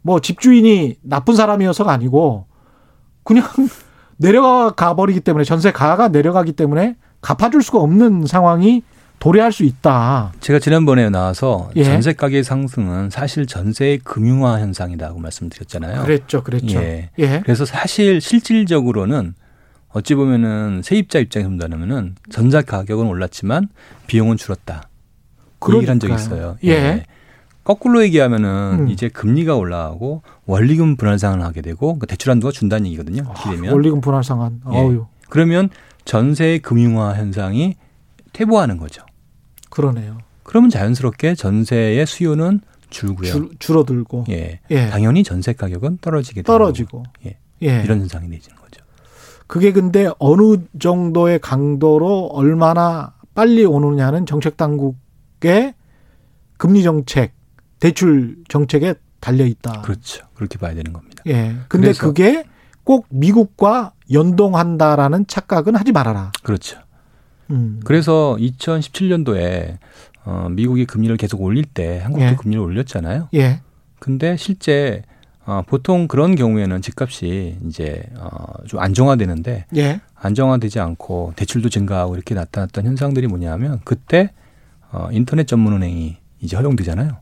[0.00, 2.46] 뭐 집주인이 나쁜 사람이어서가 아니고
[3.24, 3.44] 그냥
[4.16, 8.82] 내려가 버리기 때문에 전세 가가 내려가기 때문에 갚아줄 수가 없는 상황이
[9.20, 10.32] 도래할 수 있다.
[10.40, 11.84] 제가 지난번에 나와서 예.
[11.84, 16.02] 전세 가격 상승은 사실 전세의 금융화 현상이라고 말씀드렸잖아요.
[16.02, 16.80] 그랬죠, 그랬죠.
[16.80, 17.10] 예.
[17.18, 17.40] 예.
[17.44, 19.34] 그래서 사실 실질적으로는
[19.90, 23.68] 어찌 보면은 세입자 입장에서 본다면은 전자 가격은 올랐지만
[24.06, 24.88] 비용은 줄었다.
[25.58, 26.56] 그 얘기를 한 적이 있어요.
[26.64, 27.04] 예.
[27.62, 28.88] 거꾸로 얘기하면은 음.
[28.88, 33.22] 이제 금리가 올라가고 원리금 분할 상환을 하게 되고 그 대출 한도가 준다는 얘기거든요.
[33.22, 34.62] 이렇게 되면 원리금 분할 상환.
[34.72, 34.78] 예.
[34.78, 35.06] 어유.
[35.28, 35.68] 그러면
[36.06, 37.76] 전세의 금융화 현상이
[38.32, 39.04] 퇴보하는 거죠.
[39.70, 40.18] 그러네요.
[40.42, 42.60] 그러면 자연스럽게 전세의 수요는
[42.90, 43.30] 줄고요.
[43.30, 44.60] 줄, 줄어들고 예.
[44.70, 44.88] 예.
[44.90, 47.04] 당연히 전세 가격은 떨어지게 되는 떨어지고.
[47.26, 47.38] 예.
[47.62, 47.82] 예.
[47.82, 48.84] 이런 현상이 되지는 거죠.
[49.46, 55.74] 그게 근데 어느 정도의 강도로 얼마나 빨리 오느냐는 정책 당국의
[56.56, 57.32] 금리 정책,
[57.78, 59.82] 대출 정책에 달려 있다.
[59.82, 60.26] 그렇죠.
[60.34, 61.22] 그렇게 봐야 되는 겁니다.
[61.26, 61.56] 예.
[61.68, 62.44] 근데 그게
[62.84, 66.32] 꼭 미국과 연동한다라는 착각은 하지 말아라.
[66.42, 66.78] 그렇죠.
[67.50, 67.80] 음.
[67.84, 69.78] 그래서 2017년도에
[70.24, 72.36] 어, 미국이 금리를 계속 올릴 때 한국도 예.
[72.36, 73.28] 금리를 올렸잖아요.
[73.34, 73.60] 예.
[73.98, 75.02] 근데 실제
[75.46, 80.00] 어, 보통 그런 경우에는 집값이 이제 어, 좀 안정화되는데 예.
[80.14, 84.30] 안정화되지 않고 대출도 증가하고 이렇게 나타났던 현상들이 뭐냐면 그때
[84.92, 87.16] 어, 인터넷 전문은행이 이제 허용되잖아요.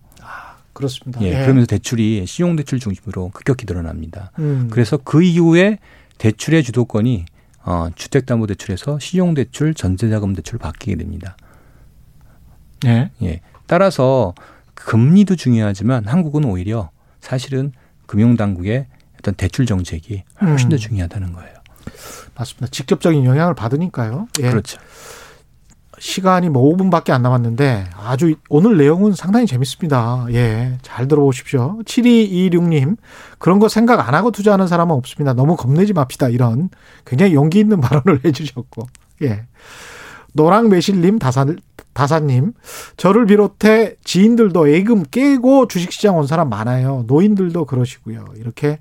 [0.78, 1.20] 그렇습니다.
[1.22, 4.30] 예, 그러면서 대출이 신용대출 중심으로 급격히 늘어납니다.
[4.38, 4.68] 음.
[4.70, 5.78] 그래서 그 이후에
[6.18, 7.24] 대출의 주도권이
[7.68, 11.36] 어, 주택담보대출에서 신용대출, 전세자금대출로 바뀌게 됩니다.
[12.86, 13.10] 예.
[13.22, 13.42] 예.
[13.66, 14.34] 따라서
[14.72, 16.88] 금리도 중요하지만 한국은 오히려
[17.20, 17.72] 사실은
[18.06, 18.86] 금융당국의
[19.18, 20.78] 어떤 대출 정책이 훨씬 더 음.
[20.78, 21.54] 중요하다는 거예요.
[22.34, 22.68] 맞습니다.
[22.70, 24.28] 직접적인 영향을 받으니까요.
[24.40, 24.48] 예.
[24.48, 24.80] 그렇죠.
[25.98, 30.26] 시간이 뭐 5분밖에 안 남았는데 아주 오늘 내용은 상당히 재밌습니다.
[30.30, 30.78] 예.
[30.82, 31.78] 잘 들어보십시오.
[31.84, 32.96] 7226님.
[33.38, 35.32] 그런 거 생각 안 하고 투자하는 사람은 없습니다.
[35.34, 36.28] 너무 겁내지 맙시다.
[36.28, 36.70] 이런
[37.04, 38.86] 굉장히 용기 있는 발언을 해주셨고.
[39.22, 39.44] 예.
[40.34, 41.46] 노랑 매실님 다사,
[41.92, 42.52] 다사님.
[42.96, 47.04] 저를 비롯해 지인들도 예금 깨고 주식시장 온 사람 많아요.
[47.06, 48.26] 노인들도 그러시고요.
[48.36, 48.78] 이렇게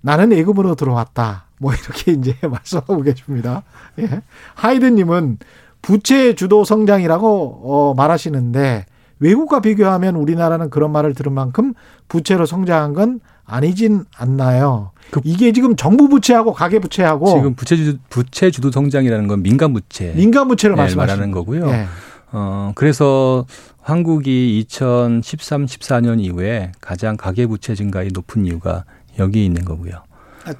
[0.00, 1.46] 나는 예금으로 들어왔다.
[1.58, 3.62] 뭐 이렇게 이제 말씀하고 계십니다.
[3.98, 4.22] 예.
[4.54, 5.38] 하이든님은
[5.86, 8.86] 부채 주도 성장이라고 어, 말하시는데
[9.20, 11.74] 외국과 비교하면 우리나라는 그런 말을 들은 만큼
[12.08, 14.90] 부채로 성장한 건 아니진 않나요?
[15.12, 19.72] 그- 이게 지금 정부 부채하고 가계 부채하고 지금 부채 주도, 부채 주도 성장이라는 건 민간
[19.72, 21.68] 부채 민간 부채를 네, 말씀하시는 말하는 거고요.
[21.68, 21.86] 예.
[22.32, 23.46] 어, 그래서
[23.80, 28.84] 한국이 2013, 14년 이후에 가장 가계 부채 증가율이 높은 이유가
[29.20, 29.92] 여기에 있는 거고요.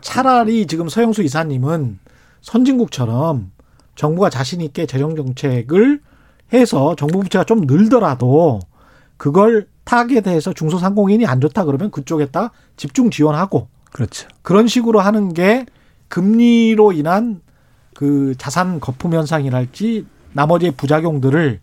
[0.01, 1.99] 차라리 지금 서영수 이사님은
[2.43, 3.51] 선진국처럼
[3.97, 6.01] 정부가 자신 있게 재정 정책을
[6.53, 8.61] 해서 정부 부채가 좀 늘더라도
[9.17, 14.29] 그걸 타겟해서 중소상공인이 안 좋다 그러면 그쪽에다 집중 지원하고 그렇죠.
[14.43, 15.67] 그런 식으로 하는 게
[16.09, 17.41] 금리로 인한
[17.95, 21.61] 그 자산 거품 현상이랄지 나머지 부작용들을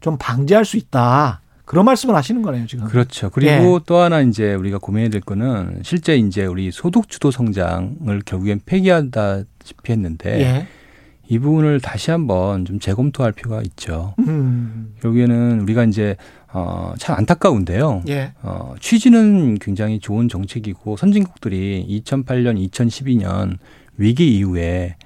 [0.00, 1.40] 좀 방지할 수 있다.
[1.64, 2.86] 그런 말씀을 하시는 거네요, 지금.
[2.86, 3.28] 그렇죠.
[3.30, 3.80] 그리고 예.
[3.86, 9.92] 또 하나 이제 우리가 고민해야 될 거는 실제 이제 우리 소득 주도 성장을 결국엔 폐기한다시피
[9.92, 10.66] 했는데 예.
[11.30, 14.14] 이 부분을 다시 한번 좀 재검토할 필요가 있죠.
[14.20, 14.94] 음.
[15.00, 16.16] 결국에는 우리가 이제
[16.52, 18.02] 어, 참 안타까운데요.
[18.08, 18.32] 예.
[18.42, 23.58] 어, 취지는 굉장히 좋은 정책이고 선진국들이 2008년, 2012년
[23.98, 24.96] 위기 이후에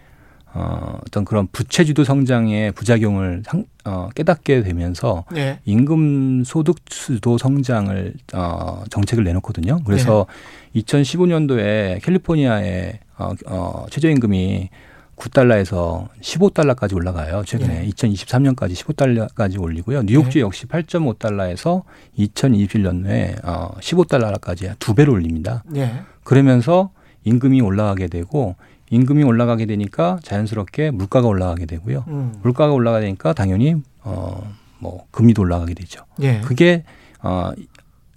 [0.55, 5.59] 어, 어떤 그런 부채주도 성장의 부작용을 상, 어, 깨닫게 되면서 네.
[5.65, 9.81] 임금 소득 주도 성장을 어, 정책을 내놓거든요.
[9.85, 10.27] 그래서
[10.73, 10.83] 네.
[10.83, 14.69] 2015년도에 캘리포니아의 어, 어, 최저임금이
[15.17, 17.45] 9달러에서 15달러까지 올라가요.
[17.45, 17.89] 최근에 네.
[17.91, 20.03] 2023년까지 15달러까지 올리고요.
[20.03, 20.41] 뉴욕주 네.
[20.41, 21.83] 역시 8.5달러에서
[22.19, 25.63] 2021년에 어, 15달러까지 두 배로 올립니다.
[25.67, 26.03] 네.
[26.25, 26.91] 그러면서
[27.25, 28.57] 임금이 올라가게 되고
[28.91, 32.05] 임금이 올라가게 되니까 자연스럽게 물가가 올라가게 되고요.
[32.09, 32.35] 음.
[32.43, 36.05] 물가가 올라가게 되니까 당연히 어뭐 금리도 올라가게 되죠.
[36.21, 36.41] 예.
[36.41, 36.85] 그게
[37.23, 37.53] 어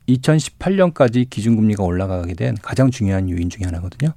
[0.10, 4.12] 2018년까지 기준금리가 올라가게 된 가장 중요한 요인 중에 하나거든요.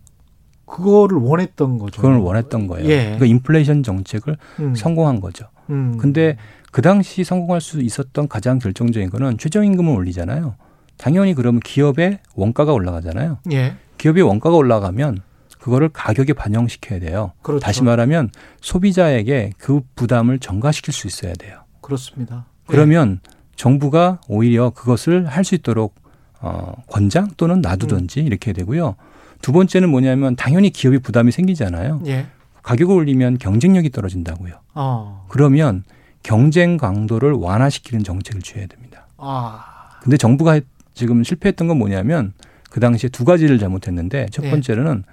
[0.68, 2.00] 그거를 원했던 거죠.
[2.00, 2.88] 그걸 원했던 거예요.
[2.88, 3.16] 예.
[3.18, 4.74] 그 인플레이션 정책을 음.
[4.74, 5.46] 성공한 거죠.
[5.70, 5.96] 음.
[5.98, 6.36] 근데
[6.70, 10.54] 그 당시 성공할 수 있었던 가장 결정적인 거는 최저임금을 올리잖아요.
[10.96, 13.38] 당연히 그러면 기업의 원가가 올라가잖아요.
[13.52, 13.76] 예.
[13.98, 15.22] 기업의 원가가 올라가면
[15.58, 17.32] 그거를 가격에 반영시켜야 돼요.
[17.42, 17.60] 그렇죠.
[17.60, 21.60] 다시 말하면 소비자에게 그 부담을 전가시킬 수 있어야 돼요.
[21.80, 22.46] 그렇습니다.
[22.66, 23.30] 그러면 네.
[23.56, 25.94] 정부가 오히려 그것을 할 수 있도록
[26.40, 28.26] 어, 권장 또는 놔두든지 음.
[28.26, 28.94] 이렇게 되고요.
[29.42, 32.02] 두 번째는 뭐냐면 당연히 기업이 부담이 생기잖아요.
[32.06, 32.26] 예.
[32.62, 34.54] 가격을 올리면 경쟁력이 떨어진다고요.
[34.74, 35.26] 어.
[35.28, 35.84] 그러면
[36.22, 39.06] 경쟁 강도를 완화시키는 정책을 취해야 됩니다.
[39.16, 39.64] 아.
[40.02, 40.60] 근데 정부가
[40.94, 42.32] 지금 실패했던 건 뭐냐면
[42.70, 44.50] 그 당시에 두 가지를 잘못했는데 첫 예.
[44.50, 45.12] 번째는 예.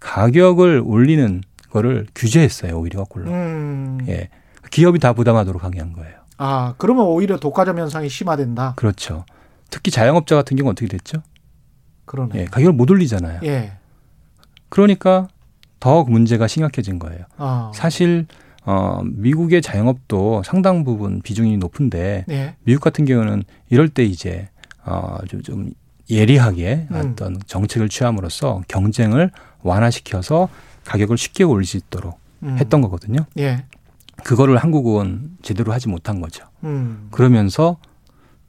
[0.00, 2.78] 가격을 올리는 거를 규제했어요.
[2.78, 3.30] 오히려 거꾸로.
[3.30, 3.98] 음.
[4.08, 4.28] 예.
[4.70, 6.14] 기업이 다 부담하도록 하게 한 거예요.
[6.38, 8.74] 아, 그러면 오히려 독과점 현상이 심화된다.
[8.76, 9.24] 그렇죠.
[9.70, 11.22] 특히 자영업자 같은 경우 어떻게 됐죠?
[12.08, 12.30] 그러네.
[12.34, 13.40] 예, 가격을 못 올리잖아요.
[13.44, 13.72] 예.
[14.68, 15.28] 그러니까
[15.78, 17.24] 더 문제가 심각해진 거예요.
[17.36, 17.70] 아.
[17.74, 18.26] 사실
[18.64, 22.56] 어, 미국의 자영업도 상당 부분 비중이 높은데 예.
[22.64, 24.48] 미국 같은 경우는 이럴 때 이제
[24.84, 25.70] 어, 좀, 좀
[26.10, 26.96] 예리하게 음.
[26.96, 29.30] 어떤 정책을 취함으로써 경쟁을
[29.62, 30.48] 완화시켜서
[30.84, 32.56] 가격을 쉽게 올릴 수 있도록 음.
[32.58, 33.20] 했던 거거든요.
[33.38, 33.64] 예.
[34.24, 36.44] 그거를 한국은 제대로 하지 못한 거죠.
[36.64, 37.08] 음.
[37.10, 37.76] 그러면서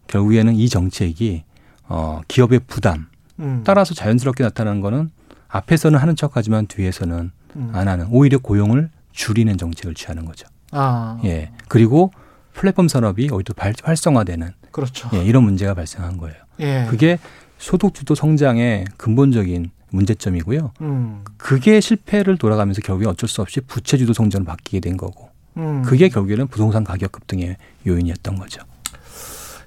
[0.07, 1.43] 결국에는 이 정책이
[1.87, 3.07] 어, 기업의 부담
[3.39, 3.61] 음.
[3.65, 5.11] 따라서 자연스럽게 나타나는 거는
[5.47, 7.71] 앞에서는 하는 척하지만 뒤에서는 음.
[7.73, 10.47] 안 하는 오히려 고용을 줄이는 정책을 취하는 거죠.
[10.71, 11.19] 아.
[11.23, 11.51] 예.
[11.67, 12.11] 그리고
[12.53, 15.09] 플랫폼 산업이 오히려 활성화되는 그렇죠.
[15.13, 16.35] 예, 이런 문제가 발생한 거예요.
[16.59, 16.85] 예.
[16.89, 17.17] 그게
[17.57, 20.71] 소득주도 성장의 근본적인 문제점이고요.
[20.81, 21.23] 음.
[21.37, 25.29] 그게 실패를 돌아가면서 결국에 어쩔 수 없이 부채주도 성장을 바뀌게 된 거고.
[25.57, 25.81] 음.
[25.81, 28.61] 그게 결국에는 부동산 가격 급등의 요인이었던 거죠.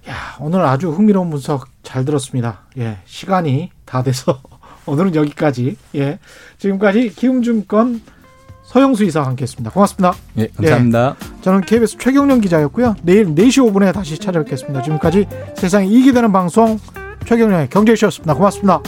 [0.09, 2.63] 야, 오늘 아주 흥미로운 분석 잘 들었습니다.
[2.79, 4.41] 예, 시간이 다 돼서
[4.87, 5.77] 오늘은 여기까지.
[5.95, 6.19] 예,
[6.59, 8.03] 지금까지 기움증권
[8.65, 9.71] 서영수 이사와 함께했습니다.
[9.71, 10.15] 고맙습니다.
[10.39, 11.17] 예, 감사합니다.
[11.21, 12.97] 예, 저는 KBS 최경련 기자였고요.
[13.03, 14.83] 내일 4시 5분에 다시 찾아뵙겠습니다.
[14.83, 15.27] 지금까지
[15.57, 16.79] 세상에 이익이 되는 방송
[17.27, 18.35] 최경련의 경제쇼였습니다.
[18.35, 18.81] 고맙습니다.